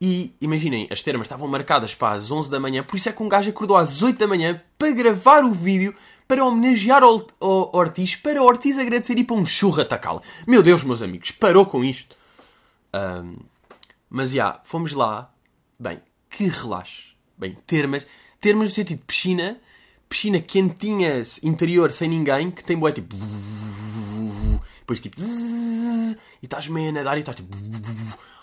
E 0.00 0.32
imaginem, 0.40 0.86
as 0.90 1.02
termas 1.02 1.26
estavam 1.26 1.48
marcadas 1.48 1.96
para 1.96 2.14
as 2.14 2.30
11 2.30 2.48
da 2.48 2.60
manhã, 2.60 2.84
por 2.84 2.96
isso 2.96 3.08
é 3.08 3.12
que 3.12 3.22
um 3.22 3.28
gajo 3.28 3.50
acordou 3.50 3.76
às 3.76 4.02
8 4.02 4.18
da 4.18 4.26
manhã 4.28 4.62
para 4.78 4.92
gravar 4.92 5.44
o 5.44 5.52
vídeo 5.52 5.94
para 6.28 6.44
homenagear 6.44 7.02
o, 7.04 7.26
Ortiz, 7.40 8.14
para 8.14 8.40
o 8.40 8.46
Ortiz 8.46 8.78
agradecer 8.78 9.18
e 9.18 9.24
para 9.24 9.36
um 9.36 9.44
churro 9.44 9.82
atacá-la. 9.82 10.22
Meu 10.46 10.62
Deus, 10.62 10.84
meus 10.84 11.02
amigos, 11.02 11.32
parou 11.32 11.66
com 11.66 11.84
isto. 11.84 12.16
Um, 12.94 13.36
mas 14.08 14.30
já, 14.30 14.34
yeah, 14.34 14.60
fomos 14.62 14.92
lá. 14.92 15.32
Bem, 15.78 16.00
que 16.30 16.46
relaxe. 16.46 17.08
Bem, 17.36 17.56
termas. 17.66 18.06
Termas 18.40 18.68
no 18.70 18.74
sentido 18.74 18.98
de 18.98 19.04
piscina. 19.04 19.60
Piscina 20.12 20.42
quentinha, 20.42 21.22
interior, 21.42 21.90
sem 21.90 22.06
ninguém, 22.06 22.50
que 22.50 22.62
tem 22.62 22.76
boé 22.76 22.92
tipo. 22.92 23.16
Depois 24.80 25.00
tipo. 25.00 25.18
E 25.18 26.16
estás 26.42 26.68
meio 26.68 26.90
a 26.90 26.92
nadar 26.92 27.16
e 27.16 27.20
estás 27.20 27.36
tipo. 27.36 27.56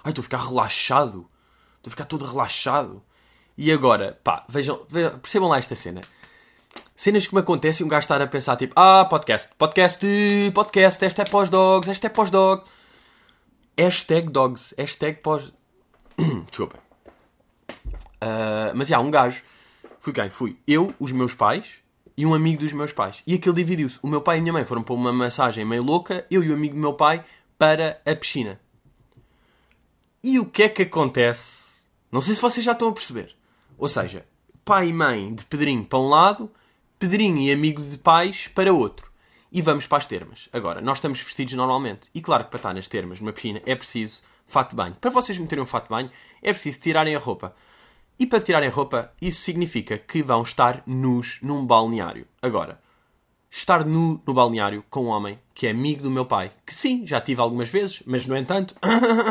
Ai, 0.04 0.10
estou 0.10 0.22
a 0.22 0.24
ficar 0.24 0.40
relaxado. 0.40 1.30
Estou 1.78 1.90
a 1.90 1.92
ficar 1.92 2.06
todo 2.06 2.26
relaxado. 2.26 3.04
E 3.56 3.72
agora, 3.72 4.20
pá, 4.24 4.46
vejam, 4.50 4.84
vejam, 4.90 5.20
percebam 5.20 5.48
lá 5.48 5.60
esta 5.60 5.76
cena. 5.76 6.02
Cenas 6.96 7.28
que 7.28 7.36
me 7.36 7.42
acontecem, 7.42 7.86
um 7.86 7.90
gajo 7.90 8.06
estar 8.06 8.20
a 8.20 8.26
pensar 8.26 8.56
tipo, 8.56 8.74
ah, 8.76 9.06
podcast, 9.06 9.50
podcast, 9.56 10.04
podcast, 10.56 11.06
esta 11.06 11.22
é 11.22 11.26
pós-dogs, 11.26 11.88
esta 11.88 12.08
é 12.08 12.10
pós-dog. 12.10 12.64
Hashtag 13.78 14.32
dogs, 14.32 14.74
hashtag 14.76 15.22
pós... 15.22 15.54
Desculpa. 16.50 16.80
Uh, 17.70 18.74
mas, 18.74 18.88
já, 18.88 18.96
yeah, 18.96 19.08
um 19.08 19.12
gajo. 19.12 19.44
Fui 20.10 20.14
quem? 20.14 20.30
Fui 20.30 20.58
eu, 20.68 20.94
os 21.00 21.12
meus 21.12 21.36
pais 21.36 21.82
e 22.18 22.26
um 22.26 22.34
amigo 22.34 22.62
dos 22.62 22.74
meus 22.74 22.92
pais. 22.92 23.22
E 23.28 23.36
aquele 23.36 23.56
dividiu-se. 23.56 24.00
O 24.02 24.08
meu 24.08 24.22
pai 24.22 24.38
e 24.38 24.40
a 24.40 24.42
minha 24.42 24.54
mãe 24.54 24.66
foram 24.66 24.82
para 24.82 24.96
uma 24.96 25.14
massagem 25.14 25.64
meio 25.64 25.84
louca, 25.84 26.26
eu 26.32 26.44
e 26.44 26.50
o 26.50 26.54
amigo 26.54 26.74
do 26.74 26.82
meu 26.82 26.94
pai 26.94 27.24
para 27.60 28.02
a 28.04 28.16
piscina. 28.16 28.60
E 30.24 30.40
o 30.40 30.46
que 30.46 30.64
é 30.64 30.70
que 30.70 30.82
acontece? 30.82 31.82
Não 32.12 32.22
sei 32.22 32.34
se 32.34 32.42
vocês 32.42 32.66
já 32.66 32.72
estão 32.72 32.90
a 32.90 32.92
perceber. 32.92 33.36
Ou 33.78 33.88
seja, 33.88 34.26
pai 34.66 34.90
e 34.90 34.94
mãe 34.94 35.34
de 35.34 35.46
Pedrinho 35.46 35.86
para 35.86 36.00
um 36.00 36.10
lado, 36.10 36.52
Pedrinho 36.98 37.38
e 37.38 37.52
amigo 37.52 37.82
de 37.84 37.98
pais 37.98 38.48
para 38.48 38.74
outro. 38.74 39.12
E 39.52 39.62
vamos 39.62 39.86
para 39.86 40.00
as 40.00 40.08
termas. 40.08 40.50
Agora, 40.52 40.82
nós 40.82 40.98
estamos 40.98 41.22
vestidos 41.22 41.54
normalmente. 41.54 42.10
E 42.16 42.22
claro 42.22 42.46
que 42.46 42.50
para 42.50 42.58
estar 42.58 42.74
nas 42.74 42.88
termas, 42.88 43.20
numa 43.20 43.32
piscina, 43.32 43.62
é 43.64 43.76
preciso 43.76 44.24
fato 44.48 44.72
de 44.72 44.76
banho. 44.76 44.96
Para 44.96 45.12
vocês 45.12 45.38
meterem 45.38 45.64
um 45.64 45.68
fato 45.68 45.84
de 45.84 45.90
banho, 45.90 46.12
é 46.42 46.52
preciso 46.52 46.80
tirarem 46.80 47.16
a 47.16 47.20
roupa. 47.20 47.56
E 48.20 48.26
para 48.26 48.42
tirarem 48.42 48.70
roupa, 48.70 49.14
isso 49.22 49.42
significa 49.42 49.98
que 49.98 50.22
vão 50.22 50.42
estar 50.42 50.84
nus 50.86 51.40
num 51.42 51.66
balneário. 51.66 52.28
Agora, 52.42 52.82
estar 53.50 53.86
nu 53.86 54.22
no 54.28 54.34
balneário 54.34 54.84
com 54.90 55.06
um 55.06 55.08
homem 55.08 55.40
que 55.54 55.68
é 55.68 55.72
amigo 55.72 56.04
do 56.04 56.12
meu 56.12 56.26
pai, 56.26 56.52
que 56.66 56.76
sim, 56.76 57.08
já 57.08 57.22
tive 57.22 57.40
algumas 57.40 57.70
vezes, 57.70 58.04
mas 58.06 58.26
no 58.26 58.36
entanto, 58.36 58.76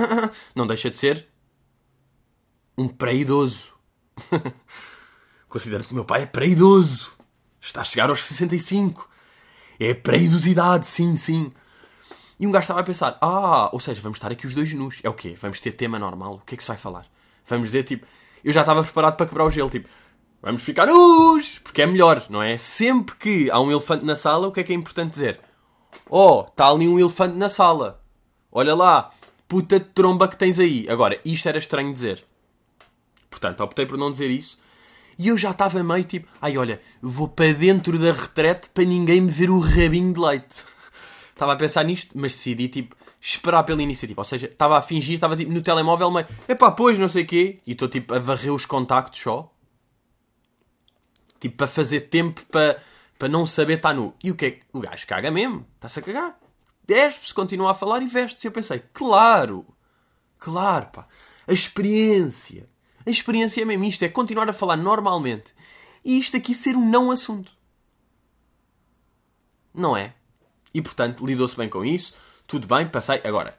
não 0.56 0.66
deixa 0.66 0.88
de 0.88 0.96
ser 0.96 1.28
um 2.78 2.88
preidoso. 2.88 3.74
Considero 5.48 5.84
que 5.84 5.92
o 5.92 5.94
meu 5.94 6.04
pai 6.04 6.22
é 6.22 6.26
preidoso. 6.26 7.12
Está 7.60 7.82
a 7.82 7.84
chegar 7.84 8.08
aos 8.08 8.24
65. 8.24 9.08
É 9.78 9.92
preidosidade, 9.92 10.86
sim, 10.86 11.16
sim. 11.18 11.52
E 12.40 12.46
um 12.46 12.50
gajo 12.50 12.62
estava 12.62 12.80
a 12.80 12.84
pensar, 12.84 13.18
ah, 13.20 13.68
ou 13.72 13.80
seja, 13.80 14.00
vamos 14.00 14.16
estar 14.16 14.30
aqui 14.32 14.46
os 14.46 14.54
dois 14.54 14.72
nus. 14.72 15.00
É 15.02 15.10
o 15.10 15.14
quê? 15.14 15.34
Vamos 15.38 15.60
ter 15.60 15.72
tema 15.72 15.98
normal? 15.98 16.36
O 16.36 16.40
que 16.40 16.54
é 16.54 16.56
que 16.56 16.62
se 16.62 16.68
vai 16.68 16.76
falar? 16.76 17.06
Vamos 17.44 17.68
dizer, 17.68 17.82
tipo, 17.82 18.06
eu 18.44 18.52
já 18.52 18.60
estava 18.60 18.82
preparado 18.82 19.16
para 19.16 19.26
quebrar 19.26 19.44
o 19.44 19.50
gelo, 19.50 19.70
tipo, 19.70 19.88
vamos 20.42 20.62
ficar 20.62 20.86
nus! 20.86 21.58
Porque 21.58 21.82
é 21.82 21.86
melhor, 21.86 22.24
não 22.28 22.42
é? 22.42 22.58
Sempre 22.58 23.16
que 23.16 23.50
há 23.50 23.60
um 23.60 23.70
elefante 23.70 24.04
na 24.04 24.16
sala, 24.16 24.48
o 24.48 24.52
que 24.52 24.60
é 24.60 24.62
que 24.64 24.72
é 24.72 24.76
importante 24.76 25.12
dizer? 25.12 25.40
Oh, 26.08 26.44
está 26.48 26.68
ali 26.68 26.88
um 26.88 26.98
elefante 26.98 27.36
na 27.36 27.48
sala. 27.48 28.02
Olha 28.50 28.74
lá, 28.74 29.10
puta 29.46 29.78
de 29.78 29.86
tromba 29.86 30.28
que 30.28 30.36
tens 30.36 30.58
aí. 30.58 30.86
Agora, 30.88 31.20
isto 31.24 31.48
era 31.48 31.58
estranho 31.58 31.92
dizer. 31.92 32.24
Portanto, 33.30 33.62
optei 33.62 33.86
por 33.86 33.98
não 33.98 34.10
dizer 34.10 34.30
isso. 34.30 34.58
E 35.18 35.28
eu 35.28 35.36
já 35.36 35.50
estava 35.50 35.82
meio 35.82 36.04
tipo, 36.04 36.28
ai 36.40 36.56
olha, 36.56 36.80
vou 37.02 37.26
para 37.26 37.52
dentro 37.52 37.98
da 37.98 38.12
retrete 38.12 38.68
para 38.68 38.84
ninguém 38.84 39.20
me 39.20 39.30
ver 39.30 39.50
o 39.50 39.58
rabinho 39.58 40.14
de 40.14 40.20
leite 40.20 40.64
estava 41.34 41.54
a 41.54 41.56
pensar 41.56 41.82
nisto, 41.84 42.16
mas 42.16 42.32
decidi, 42.32 42.68
tipo, 42.68 42.94
esperar 43.20 43.64
pela 43.64 43.82
iniciativa. 43.82 44.20
Ou 44.20 44.24
seja, 44.24 44.46
estava 44.46 44.78
a 44.78 44.82
fingir, 44.82 45.14
estava 45.14 45.36
tipo 45.36 45.50
no 45.52 45.60
telemóvel, 45.60 46.10
mas 46.10 46.26
epá, 46.48 46.70
pois, 46.70 46.98
não 46.98 47.08
sei 47.08 47.24
o 47.24 47.26
quê, 47.26 47.60
e 47.66 47.72
estou 47.72 47.88
tipo 47.88 48.14
a 48.14 48.18
varrer 48.18 48.52
os 48.52 48.64
contactos 48.64 49.20
só. 49.20 49.52
Tipo, 51.40 51.56
para 51.56 51.66
fazer 51.66 52.02
tempo 52.02 52.44
para, 52.46 52.82
para 53.18 53.28
não 53.28 53.46
saber 53.46 53.74
estar 53.74 53.94
nu. 53.94 54.14
E 54.22 54.30
o 54.30 54.34
que 54.34 54.46
é 54.46 54.58
O 54.72 54.80
gajo 54.80 55.06
caga 55.06 55.30
mesmo, 55.30 55.66
está-se 55.76 55.98
a 55.98 56.02
cagar. 56.02 56.38
Despe-se, 56.86 57.34
continua 57.34 57.72
a 57.72 57.74
falar 57.74 58.02
e 58.02 58.06
veste-se. 58.06 58.46
Eu 58.46 58.52
pensei, 58.52 58.82
claro, 58.92 59.66
claro, 60.38 60.86
pá, 60.86 61.06
a 61.46 61.52
experiência. 61.52 62.68
A 63.04 63.10
experiência 63.10 63.62
é 63.62 63.64
mesmo 63.64 63.84
isto, 63.84 64.02
é 64.04 64.08
continuar 64.08 64.48
a 64.48 64.52
falar 64.52 64.76
normalmente. 64.76 65.54
E 66.04 66.18
isto 66.18 66.36
aqui 66.36 66.54
ser 66.54 66.76
um 66.76 66.88
não 66.88 67.10
assunto. 67.10 67.52
Não 69.74 69.96
é? 69.96 70.14
E 70.72 70.82
portanto, 70.82 71.24
lidou-se 71.24 71.56
bem 71.56 71.68
com 71.68 71.84
isso, 71.84 72.14
tudo 72.48 72.66
bem, 72.66 72.88
passei. 72.88 73.20
Agora, 73.22 73.56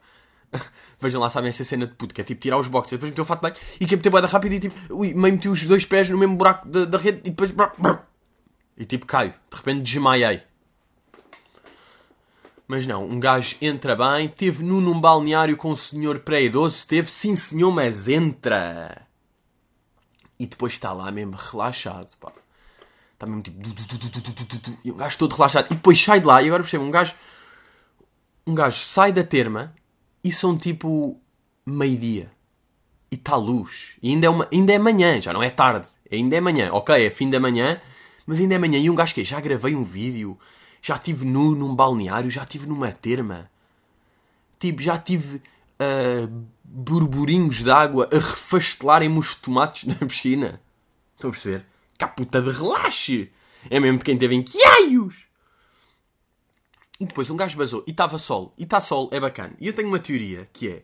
vejam 1.00 1.22
lá, 1.22 1.30
sabem 1.30 1.50
essa 1.50 1.64
cena 1.64 1.88
de 1.88 1.94
puto, 1.94 2.14
que 2.14 2.20
é 2.20 2.24
tipo 2.24 2.42
tirar 2.42 2.58
os 2.58 2.68
boxes, 2.68 2.92
depois 2.92 3.12
meter 3.12 3.22
o 3.22 3.26
fato 3.26 3.42
bem 3.42 3.54
e 3.80 3.86
que 3.86 3.96
meter 3.96 4.10
boeda 4.10 4.28
rápido 4.28 4.54
e 4.54 4.60
tipo, 4.60 4.76
ui, 4.94 5.14
meio 5.14 5.34
meti 5.36 5.48
os 5.48 5.64
dois 5.64 5.86
pés 5.86 6.10
no 6.10 6.18
mesmo 6.18 6.36
buraco 6.36 6.68
da, 6.68 6.84
da 6.84 6.98
rede 6.98 7.20
e 7.20 7.30
depois. 7.30 7.54
E 8.76 8.86
tipo, 8.86 9.06
caio, 9.06 9.34
de 9.50 9.58
repente 9.58 9.82
desmaiei. 9.82 10.42
Mas 12.68 12.86
não, 12.86 13.04
um 13.04 13.20
gajo 13.20 13.56
entra 13.62 13.96
bem, 13.96 14.28
teve 14.28 14.64
nu 14.64 14.80
num 14.80 15.00
balneário 15.00 15.58
com 15.58 15.72
o 15.72 15.76
senhor 15.76 16.20
pré-idoso, 16.20 16.88
teve 16.88 17.10
sim 17.10 17.36
senhor, 17.36 17.72
mas 17.72 18.08
entra. 18.08 19.08
E 20.40 20.46
depois 20.46 20.74
está 20.74 20.94
lá 20.94 21.12
mesmo 21.12 21.36
relaxado, 21.36 22.16
pá. 22.18 22.32
Está 23.14 23.26
mesmo 23.26 23.42
tipo. 23.42 23.60
E 24.84 24.92
um 24.92 24.96
gajo 24.96 25.18
todo 25.18 25.36
relaxado. 25.36 25.66
E 25.66 25.76
depois 25.76 26.02
sai 26.02 26.22
de 26.22 26.26
lá. 26.26 26.42
E 26.42 26.48
agora 26.48 26.64
percebo, 26.64 26.86
um 26.86 26.92
gajo. 26.92 27.14
Um 28.50 28.56
gajo 28.56 28.80
sai 28.80 29.12
da 29.12 29.24
terma 29.24 29.76
e 30.24 30.32
são 30.32 30.58
tipo. 30.58 31.22
meio-dia. 31.64 32.32
E 33.12 33.16
está 33.16 33.36
luz. 33.36 33.96
E 34.02 34.10
ainda 34.10 34.26
é, 34.26 34.30
uma, 34.30 34.48
ainda 34.52 34.74
é 34.74 34.80
manhã, 34.80 35.22
já 35.22 35.32
não 35.32 35.44
é 35.44 35.52
tarde. 35.52 35.88
Ainda 36.12 36.36
é 36.36 36.42
manhã. 36.42 36.72
Ok, 36.74 37.06
é 37.06 37.12
fim 37.12 37.30
da 37.30 37.40
manhã, 37.40 37.80
mas 38.26 38.40
ainda 38.40 38.56
é 38.56 38.58
manhã. 38.58 38.80
E 38.80 38.90
um 38.90 38.96
gajo 38.96 39.14
que 39.14 39.24
já 39.24 39.40
gravei 39.40 39.76
um 39.76 39.84
vídeo, 39.84 40.36
já 40.82 40.96
estive 40.96 41.26
nu 41.26 41.54
num 41.54 41.76
balneário, 41.76 42.32
já 42.32 42.42
estive 42.42 42.66
numa 42.66 42.92
terma. 42.92 43.52
Tipo, 44.58 44.82
já 44.82 44.98
tive 44.98 45.36
uh, 45.36 46.46
burburinhos 46.64 47.58
de 47.58 47.70
água 47.70 48.10
a 48.12 48.16
refastelarem-me 48.16 49.20
os 49.20 49.36
tomates 49.36 49.84
na 49.94 50.08
piscina. 50.08 50.60
Estão 51.14 51.30
a 51.30 51.34
perceber? 51.34 51.68
Cá 52.00 52.08
puta 52.08 52.42
de 52.42 52.50
relaxe! 52.50 53.32
É 53.70 53.80
mesmo 53.80 54.00
de 54.00 54.06
quem 54.06 54.18
teve 54.18 54.34
inquiaios. 54.34 55.29
E 57.00 57.06
depois 57.06 57.30
um 57.30 57.38
gajo 57.38 57.58
basou 57.58 57.84
e 57.88 57.92
estava 57.92 58.18
sol. 58.18 58.54
E 58.58 58.64
está 58.64 58.80
sol, 58.80 59.10
é 59.12 59.20
bacana. 59.20 59.54
E 59.60 59.68
eu 59.68 59.74
tenho 59.74 59.88
uma 59.88 60.00
teoria 60.00 60.50
que 60.52 60.70
é... 60.70 60.84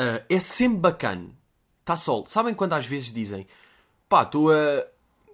Uh, 0.00 0.24
é 0.28 0.40
sempre 0.40 0.78
bacana. 0.78 1.30
Está 1.80 1.96
sol. 1.96 2.24
Sabem 2.26 2.54
quando 2.54 2.72
às 2.72 2.86
vezes 2.86 3.12
dizem... 3.12 3.46
Pá, 4.08 4.22
estou 4.22 4.50
a... 4.52 4.84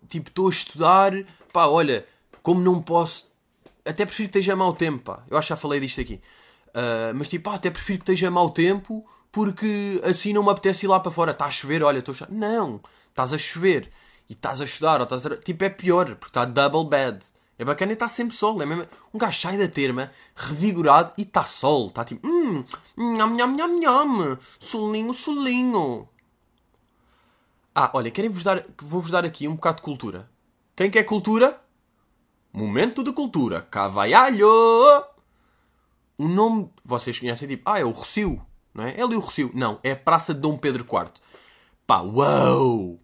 Tipo, 0.09 0.29
estou 0.29 0.46
a 0.46 0.51
estudar... 0.51 1.12
Pá, 1.53 1.66
olha, 1.66 2.07
como 2.42 2.61
não 2.61 2.83
posso... 2.83 3.29
Até 3.85 4.05
prefiro 4.05 4.29
que 4.29 4.38
esteja 4.38 4.55
mau 4.55 4.74
tempo, 4.74 5.05
pá. 5.05 5.24
Eu 5.31 5.38
acho 5.38 5.46
que 5.46 5.53
já 5.53 5.57
falei 5.57 5.81
disto 5.81 6.01
aqui. 6.01 6.20
Uh, 6.68 7.14
mas 7.14 7.29
tipo, 7.29 7.48
pá, 7.48 7.57
até 7.57 7.70
prefiro 7.70 8.01
que 8.01 8.12
esteja 8.12 8.31
mau 8.31 8.51
tempo 8.51 9.07
porque 9.33 10.01
assim 10.05 10.33
não 10.33 10.42
me 10.42 10.51
apetece 10.51 10.87
ir 10.87 10.88
lá 10.88 11.01
para 11.01 11.12
fora. 11.12 11.31
Está 11.33 11.46
a 11.46 11.51
chover, 11.51 11.83
olha, 11.83 11.98
estou 11.98 12.14
a 12.20 12.27
Não, 12.31 12.81
estás 13.09 13.33
a 13.33 13.38
chover 13.38 13.90
e 14.29 14.33
estás 14.33 14.61
a 14.61 14.64
estudar, 14.64 15.01
ou 15.01 15.05
estás 15.05 15.24
a... 15.27 15.37
tipo, 15.37 15.64
é 15.64 15.70
pior, 15.70 16.16
porque 16.16 16.27
está 16.27 16.44
double 16.44 16.88
bad. 16.88 17.24
É 17.59 17.64
bacana 17.64 17.92
e 17.92 17.94
está 17.94 18.09
sempre 18.09 18.37
sol. 18.37 18.62
É 18.62 18.66
mesmo... 18.66 18.87
Um 19.12 19.18
gajo 19.18 19.40
sai 19.40 19.59
da 19.59 19.66
terma, 19.66 20.12
revigorado 20.37 21.12
e 21.18 21.23
está 21.23 21.44
sol. 21.44 21.88
Está 21.88 22.05
tipo, 22.05 22.27
hum, 22.27 22.64
nham, 22.97 23.35
nham, 23.35 23.57
nham, 23.57 23.79
nham, 23.81 24.38
solinho, 24.61 25.12
solinho. 25.12 26.09
Ah, 27.75 27.90
olha, 27.94 28.11
querem-vos 28.11 28.42
dar, 28.44 28.64
vou-vos 28.81 29.11
dar 29.11 29.25
aqui 29.25 29.49
um 29.49 29.57
bocado 29.57 29.77
de 29.77 29.83
cultura. 29.83 30.31
Quem 30.77 30.90
quer 30.90 31.03
cultura? 31.03 31.61
Momento 32.53 33.03
de 33.03 33.12
cultura. 33.12 33.62
Cavaialho! 33.62 34.49
O 36.16 36.27
nome, 36.27 36.71
vocês 36.85 37.18
conhecem, 37.18 37.49
tipo, 37.49 37.68
ah, 37.68 37.79
é 37.79 37.85
o 37.85 37.90
Rocio, 37.90 38.44
não 38.75 38.85
é? 38.85 38.99
É 38.99 39.03
ali 39.03 39.16
o 39.16 39.21
Rocio. 39.21 39.51
Não, 39.55 39.79
é 39.83 39.92
a 39.92 39.97
Praça 39.97 40.35
de 40.35 40.40
Dom 40.40 40.57
Pedro 40.57 40.85
IV. 40.85 41.12
Pá, 41.87 42.01
uau! 42.01 42.99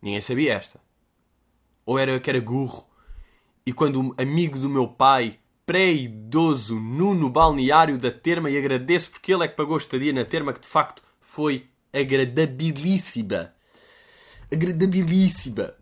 Ninguém 0.00 0.20
sabia 0.20 0.54
esta. 0.54 0.80
Ou 1.84 1.98
era 1.98 2.18
que 2.20 2.30
era 2.30 2.40
burro. 2.40 2.84
E 3.66 3.72
quando 3.72 4.00
um 4.00 4.14
amigo 4.16 4.60
do 4.60 4.70
meu 4.70 4.86
pai, 4.86 5.40
pré-idoso 5.66 6.78
Nuno 6.78 7.28
Balneário 7.28 7.98
da 7.98 8.12
Terma, 8.12 8.48
e 8.48 8.56
agradeço 8.56 9.10
porque 9.10 9.34
ele 9.34 9.44
é 9.44 9.48
que 9.48 9.56
pagou 9.56 9.76
estadia 9.76 10.12
na 10.12 10.24
Terma, 10.24 10.52
que 10.52 10.60
de 10.60 10.68
facto 10.68 11.02
foi 11.20 11.66
agradabilíssima. 11.92 13.52
Agradabilíssima. 14.52 15.74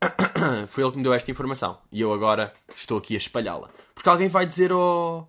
Foi 0.68 0.84
ele 0.84 0.92
que 0.92 0.98
me 0.98 1.02
deu 1.02 1.12
esta 1.12 1.30
informação. 1.30 1.78
E 1.90 2.00
eu 2.00 2.12
agora 2.12 2.52
estou 2.74 2.98
aqui 2.98 3.14
a 3.14 3.18
espalhá-la. 3.18 3.68
Porque 3.94 4.08
alguém 4.08 4.28
vai 4.28 4.46
dizer, 4.46 4.72
oh... 4.72 5.26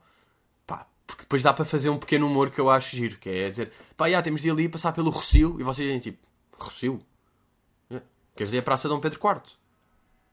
Pá, 0.67 0.87
porque 1.07 1.23
depois 1.23 1.41
dá 1.41 1.51
para 1.51 1.65
fazer 1.65 1.89
um 1.89 1.97
pequeno 1.97 2.27
humor 2.27 2.51
que 2.51 2.61
eu 2.61 2.69
acho 2.69 2.95
giro. 2.95 3.17
Que 3.17 3.29
é 3.29 3.49
dizer, 3.49 3.71
pá, 3.97 4.07
já 4.09 4.21
temos 4.21 4.41
de 4.41 4.47
ir 4.47 4.51
ali 4.51 4.69
passar 4.69 4.91
pelo 4.91 5.09
Rocio. 5.09 5.59
E 5.59 5.63
vocês 5.63 5.87
dizem 5.87 5.99
tipo, 5.99 6.19
Rocio? 6.53 7.01
É. 7.89 7.99
Quer 8.35 8.43
dizer 8.43 8.59
a 8.59 8.63
Praça 8.63 8.87
Dom 8.87 8.99
Pedro 8.99 9.19
IV? 9.19 9.58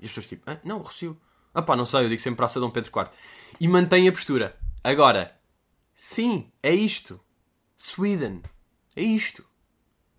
As 0.06 0.12
pessoas 0.12 0.28
tipo, 0.28 0.50
ah, 0.50 0.58
não, 0.64 0.78
Rocio. 0.78 1.20
Ah 1.54 1.62
pá, 1.62 1.74
não 1.74 1.84
sei, 1.84 2.04
eu 2.04 2.08
digo 2.08 2.20
sempre 2.20 2.36
Praça 2.36 2.60
Dom 2.60 2.70
Pedro 2.70 2.90
IV. 2.94 3.10
E 3.60 3.66
mantém 3.66 4.08
a 4.08 4.12
postura. 4.12 4.56
Agora, 4.82 5.34
sim, 5.94 6.50
é 6.62 6.74
isto. 6.74 7.20
Sweden. 7.76 8.42
É 8.94 9.02
isto. 9.02 9.44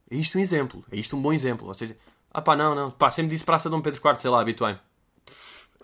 É 0.09 0.15
isto 0.15 0.37
um 0.37 0.41
exemplo. 0.41 0.83
É 0.91 0.97
isto 0.97 1.15
um 1.15 1.21
bom 1.21 1.33
exemplo. 1.33 1.67
Ou 1.67 1.73
seja, 1.73 1.97
ah 2.31 2.41
pá, 2.41 2.55
não, 2.55 2.73
não. 2.73 2.91
Pá, 2.91 3.09
sempre 3.09 3.31
disse 3.31 3.43
Praça 3.43 3.69
Dom 3.69 3.81
Pedro 3.81 4.01
IV, 4.03 4.19
sei 4.19 4.29
lá, 4.29 4.41
habituei-me. 4.41 4.79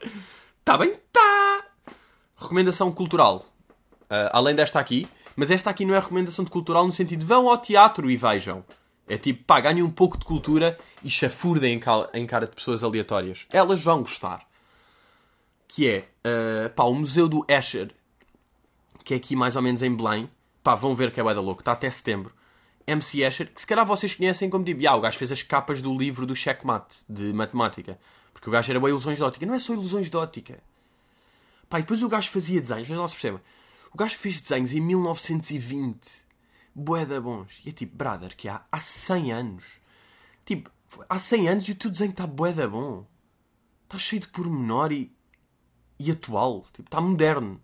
Tá 0.66 0.78
bem, 0.78 0.96
tá. 1.12 1.66
Recomendação 2.38 2.89
cultural. 2.89 3.46
Uh, 4.04 4.32
além 4.32 4.56
desta 4.56 4.80
aqui. 4.80 5.06
Mas 5.36 5.52
esta 5.52 5.70
aqui 5.70 5.84
não 5.84 5.94
é 5.94 6.00
recomendação 6.00 6.46
de 6.46 6.52
cultural 6.52 6.86
no 6.86 6.92
sentido 6.94 7.26
vão 7.26 7.50
ao 7.50 7.58
teatro 7.58 8.10
e 8.10 8.16
vejam. 8.16 8.63
É 9.08 9.18
tipo, 9.18 9.44
pá, 9.44 9.60
ganhem 9.60 9.84
um 9.84 9.89
pouco 9.89 10.18
de 10.18 10.26
cultura 10.26 10.78
e 11.04 11.10
chafurdem 11.10 11.80
em 12.13 12.26
cara 12.26 12.48
de 12.48 12.56
pessoas 12.56 12.84
aleatórias. 12.84 13.46
Elas 13.52 13.84
vão 13.84 14.02
gostar. 14.02 14.48
Que 15.68 15.88
é, 15.88 16.10
uh, 16.26 16.70
pá, 16.70 16.84
o 16.84 16.94
Museu 16.94 17.28
do 17.28 17.46
Escher, 17.50 17.94
que 19.04 19.13
é 19.13 19.18
aqui 19.18 19.36
mais 19.36 19.56
ou 19.56 19.62
menos 19.62 19.82
em 19.82 19.94
Belém. 19.94 20.30
Pá, 20.63 20.76
vão 20.76 20.96
ver 20.96 21.12
que 21.12 21.20
é 21.20 21.24
da 21.24 21.42
louco, 21.42 21.62
está 21.62 21.74
até 21.74 21.89
setembro. 21.89 22.34
MC 22.88 23.22
Escher, 23.22 23.54
que 23.54 23.60
se 23.60 23.68
calhar 23.68 23.86
vocês 23.86 24.16
conhecem 24.16 24.50
como 24.50 24.63
tipo, 24.63 24.88
ah, 24.88 24.96
o 24.96 25.02
gajo 25.02 25.18
fez 25.18 25.32
as 25.32 25.44
capas 25.44 25.82
do 25.82 25.98
livro 25.98 26.26
do 26.26 26.36
Checkmate, 26.36 26.98
de 27.10 27.34
matemática. 27.34 28.00
Porque 28.34 28.50
o 28.50 28.52
gajo 28.52 28.72
era 28.72 28.80
bem 28.80 28.89
ilusões 28.89 29.18
de 29.18 29.24
ótica. 29.24 29.46
Não 29.46 29.54
é 29.54 29.60
só 29.60 29.74
ilusões 29.74 30.10
de 30.10 30.18
ótica. 30.18 30.60
Pá, 31.70 31.80
e 31.80 31.82
depois 31.82 32.04
o 32.04 32.10
gajo 32.10 32.30
fazia 32.30 32.62
desenhos, 32.62 32.88
mas 32.88 32.98
não 32.98 33.08
se 33.08 33.16
perceba. 33.16 33.42
O 33.94 33.98
gajo 33.98 34.18
fez 34.18 34.42
desenhos 34.42 34.72
em 34.72 34.82
1920. 34.82 36.23
Boeda 36.76 37.22
bons. 37.22 37.62
E 37.66 37.70
é 37.70 37.72
tipo, 37.72 37.96
brother, 37.96 38.36
que 38.36 38.48
há, 38.48 38.66
há 38.72 38.80
100 38.80 39.32
anos. 39.32 39.82
Tipo, 40.46 40.72
há 41.08 41.20
100 41.20 41.50
anos 41.50 41.68
e 41.68 41.72
o 41.72 41.76
teu 41.76 41.92
desenho 41.92 42.12
está 42.12 42.26
boeda 42.26 42.68
bom. 42.68 43.06
Está 43.84 43.98
cheio 43.98 44.22
de 44.22 44.28
pormenor 44.28 44.92
e, 44.92 45.16
e 46.00 46.12
atual. 46.12 46.66
Tipo, 46.74 46.88
está 46.88 47.00
moderno. 47.00 47.62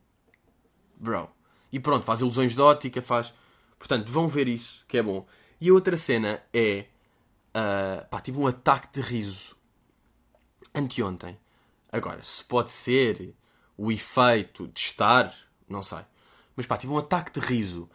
Bro. 0.96 1.30
E 1.72 1.80
pronto, 1.80 2.06
faz 2.06 2.22
ilusões 2.22 2.54
de 2.54 2.62
ótica, 2.62 3.02
faz 3.02 3.34
Portanto, 3.80 4.12
vão 4.12 4.28
ver 4.28 4.50
isso, 4.50 4.84
que 4.88 4.98
é 4.98 5.02
bom. 5.02 5.26
E 5.60 5.70
a 5.70 5.74
outra 5.74 5.96
cena 5.96 6.44
é. 6.54 6.86
Uh, 7.50 8.08
pá, 8.10 8.22
tive 8.22 8.38
um 8.38 8.46
ataque 8.46 8.90
de 8.94 9.02
riso 9.02 9.56
anteontem. 10.76 11.40
Agora, 11.92 12.22
se 12.22 12.44
pode 12.44 12.70
ser 12.70 13.34
o 13.76 13.92
efeito 13.92 14.68
de 14.68 14.80
estar, 14.80 15.34
não 15.68 15.82
sei. 15.82 16.02
Mas 16.56 16.68
pá, 16.68 16.78
tive 16.78 16.94
um 16.94 16.98
ataque 16.98 17.32
de 17.32 17.40
riso 17.40 17.90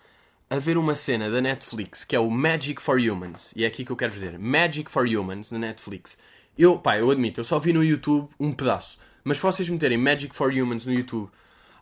a 0.57 0.61
ver 0.61 0.79
uma 0.79 0.95
cena 0.95 1.31
da 1.31 1.41
Netflix 1.41 2.05
que 2.05 2.17
é 2.17 2.21
o 2.21 2.31
Magic 2.31 2.83
for 2.83 2.99
Humans. 2.99 3.53
E 3.57 3.65
é 3.65 3.67
aqui 3.67 3.85
que 3.85 3.93
eu 3.93 3.97
quero 3.97 4.13
dizer. 4.13 4.39
Magic 4.39 4.91
for 4.91 5.07
Humans 5.07 5.51
na 5.51 5.59
Netflix. 5.59 6.17
Eu, 6.57 6.79
pá, 6.79 6.99
eu 6.99 7.11
admito, 7.11 7.41
eu 7.41 7.45
só 7.45 7.59
vi 7.59 7.73
no 7.73 7.83
YouTube 7.83 8.29
um 8.39 8.53
pedaço. 8.53 8.99
Mas 9.25 9.39
se 9.39 9.43
vocês 9.43 9.69
meterem 9.69 9.99
Magic 9.99 10.35
for 10.35 10.53
Humans 10.53 10.87
no 10.87 10.93
YouTube, 10.93 11.31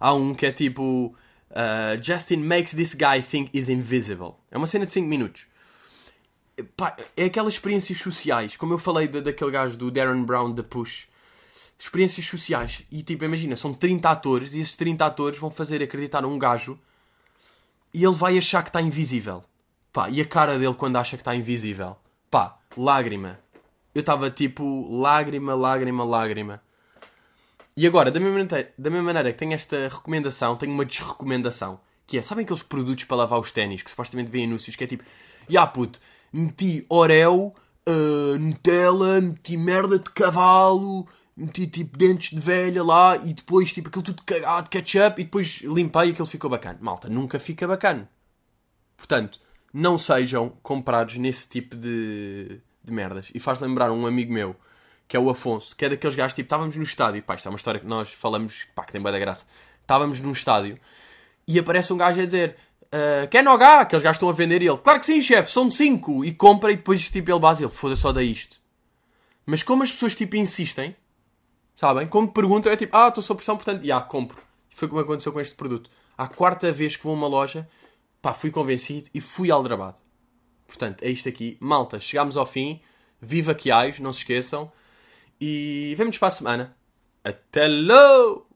há 0.00 0.14
um 0.14 0.34
que 0.34 0.46
é 0.46 0.52
tipo 0.52 1.14
Uh, 1.52 2.00
Justin 2.00 2.38
makes 2.38 2.72
this 2.72 2.94
guy 2.94 3.20
think 3.20 3.50
he's 3.52 3.68
invisible. 3.68 4.36
É 4.50 4.56
uma 4.56 4.66
cena 4.66 4.86
de 4.86 4.92
5 4.92 5.06
minutos. 5.06 5.46
Pá, 6.76 6.96
é 7.16 7.26
aquelas 7.26 7.54
experiências 7.54 7.98
sociais, 7.98 8.56
como 8.56 8.72
eu 8.72 8.78
falei 8.78 9.06
de, 9.06 9.20
daquele 9.20 9.50
gajo 9.50 9.76
do 9.76 9.90
Darren 9.90 10.24
Brown 10.24 10.52
da 10.52 10.62
Push. 10.62 11.08
Experiências 11.78 12.26
sociais. 12.26 12.84
E 12.90 13.02
tipo, 13.02 13.24
imagina, 13.24 13.56
são 13.56 13.74
30 13.74 14.08
atores 14.08 14.54
e 14.54 14.60
esses 14.60 14.74
30 14.76 15.04
atores 15.04 15.38
vão 15.38 15.50
fazer 15.50 15.82
acreditar 15.82 16.22
num 16.22 16.38
gajo 16.38 16.78
e 17.92 18.04
ele 18.04 18.14
vai 18.14 18.38
achar 18.38 18.62
que 18.62 18.68
está 18.68 18.80
invisível. 18.80 19.44
Pá, 19.92 20.08
e 20.08 20.20
a 20.20 20.24
cara 20.24 20.58
dele 20.58 20.74
quando 20.74 20.96
acha 20.96 21.16
que 21.16 21.20
está 21.20 21.34
invisível. 21.34 21.96
Pá, 22.30 22.58
lágrima. 22.76 23.38
Eu 23.94 24.00
estava 24.00 24.30
tipo, 24.30 24.88
lágrima, 24.90 25.54
lágrima, 25.54 26.02
lágrima. 26.02 26.62
E 27.76 27.86
agora, 27.86 28.10
da 28.10 28.18
mesma, 28.18 28.38
maneira, 28.38 28.72
da 28.76 28.90
mesma 28.90 29.04
maneira 29.04 29.32
que 29.32 29.38
tenho 29.38 29.52
esta 29.52 29.88
recomendação, 29.88 30.56
tenho 30.56 30.72
uma 30.72 30.84
desrecomendação. 30.84 31.80
Que 32.06 32.18
é, 32.18 32.22
sabem 32.22 32.44
aqueles 32.44 32.62
produtos 32.62 33.04
para 33.04 33.18
lavar 33.18 33.38
os 33.38 33.52
ténis 33.52 33.82
que 33.82 33.90
supostamente 33.90 34.30
vêm 34.30 34.44
anúncios 34.44 34.76
que 34.76 34.84
é 34.84 34.86
tipo, 34.86 35.04
ya 35.48 35.66
puto, 35.66 36.00
meti 36.32 36.84
Oreo, 36.88 37.52
uh, 37.88 38.38
Nutella, 38.38 39.20
meti 39.20 39.56
merda 39.56 39.98
de 39.98 40.10
cavalo, 40.10 41.06
meti 41.36 41.66
tipo 41.66 41.96
dentes 41.96 42.30
de 42.30 42.40
velha 42.40 42.82
lá 42.82 43.16
e 43.16 43.32
depois 43.32 43.72
tipo 43.72 43.88
aquilo 43.88 44.02
tudo 44.02 44.22
cagado, 44.22 44.68
ketchup 44.68 45.20
e 45.20 45.24
depois 45.24 45.62
limpei 45.62 46.08
e 46.08 46.10
aquilo 46.12 46.26
ficou 46.26 46.50
bacana. 46.50 46.78
Malta, 46.80 47.08
nunca 47.08 47.40
fica 47.40 47.66
bacana. 47.66 48.08
Portanto, 48.96 49.40
não 49.72 49.96
sejam 49.96 50.50
comprados 50.62 51.16
nesse 51.16 51.48
tipo 51.48 51.74
de, 51.76 52.60
de 52.84 52.92
merdas. 52.92 53.30
E 53.34 53.40
faz 53.40 53.60
lembrar 53.60 53.90
um 53.90 54.06
amigo 54.06 54.32
meu 54.32 54.54
que 55.08 55.16
é 55.16 55.20
o 55.20 55.28
Afonso, 55.28 55.76
que 55.76 55.84
é 55.84 55.90
daqueles 55.90 56.16
gajos, 56.16 56.34
tipo, 56.34 56.46
estávamos 56.46 56.74
no 56.74 56.82
estádio, 56.82 57.22
pá, 57.22 57.34
isto 57.34 57.46
é 57.46 57.50
uma 57.50 57.56
história 57.56 57.78
que 57.78 57.86
nós 57.86 58.14
falamos, 58.14 58.66
pá, 58.74 58.82
que 58.82 58.92
tem 58.92 59.00
boa 59.00 59.12
da 59.12 59.18
graça. 59.18 59.44
Estávamos 59.82 60.20
num 60.20 60.32
estádio 60.32 60.78
e 61.46 61.58
aparece 61.58 61.92
um 61.92 61.98
gajo 61.98 62.18
a 62.18 62.24
dizer, 62.24 62.56
uh, 62.86 63.28
quer 63.28 63.44
Nogá? 63.44 63.80
Aqueles 63.80 64.02
gajos 64.02 64.16
estão 64.16 64.30
a 64.30 64.32
vender 64.32 64.62
e 64.62 64.68
ele, 64.68 64.78
claro 64.78 65.00
que 65.00 65.04
sim, 65.04 65.20
chefe, 65.20 65.50
são 65.50 65.70
cinco. 65.70 66.24
E 66.24 66.32
compra 66.32 66.72
e 66.72 66.76
depois, 66.76 67.10
tipo, 67.10 67.30
ele 67.30 67.38
base, 67.38 67.62
ele, 67.62 67.70
foda 67.70 67.94
só 67.94 68.10
da 68.10 68.22
isto. 68.22 68.56
Mas 69.44 69.62
como 69.62 69.82
as 69.82 69.90
pessoas, 69.92 70.14
tipo, 70.14 70.36
insistem, 70.36 70.96
sabem? 71.74 72.06
Como 72.06 72.32
perguntam, 72.32 72.72
é 72.72 72.76
tipo, 72.76 72.96
ah, 72.96 73.08
estou 73.08 73.22
sob 73.22 73.38
pressão, 73.38 73.56
portanto, 73.56 73.84
já, 73.84 74.00
compro. 74.00 74.40
Foi 74.70 74.88
como 74.88 75.00
aconteceu 75.00 75.32
com 75.32 75.40
este 75.40 75.54
produto. 75.54 75.90
A 76.16 76.28
quarta 76.28 76.70
vez 76.72 76.96
que 76.96 77.04
vou 77.04 77.12
a 77.12 77.16
uma 77.16 77.26
loja, 77.26 77.68
pá, 78.20 78.32
fui 78.32 78.50
convencido 78.50 79.08
e 79.14 79.20
fui 79.20 79.50
aldrabado. 79.50 80.00
Portanto, 80.66 81.02
é 81.02 81.10
isto 81.10 81.28
aqui. 81.28 81.56
Malta, 81.60 81.98
chegámos 82.00 82.36
ao 82.36 82.46
fim. 82.46 82.80
Viva 83.20 83.54
Quiais, 83.54 84.00
não 84.00 84.12
se 84.12 84.20
esqueçam. 84.20 84.72
E 85.40 85.94
vemos 85.96 86.18
para 86.18 86.28
a 86.28 86.30
semana. 86.30 86.76
Até 87.24 87.68
logo! 87.68 88.51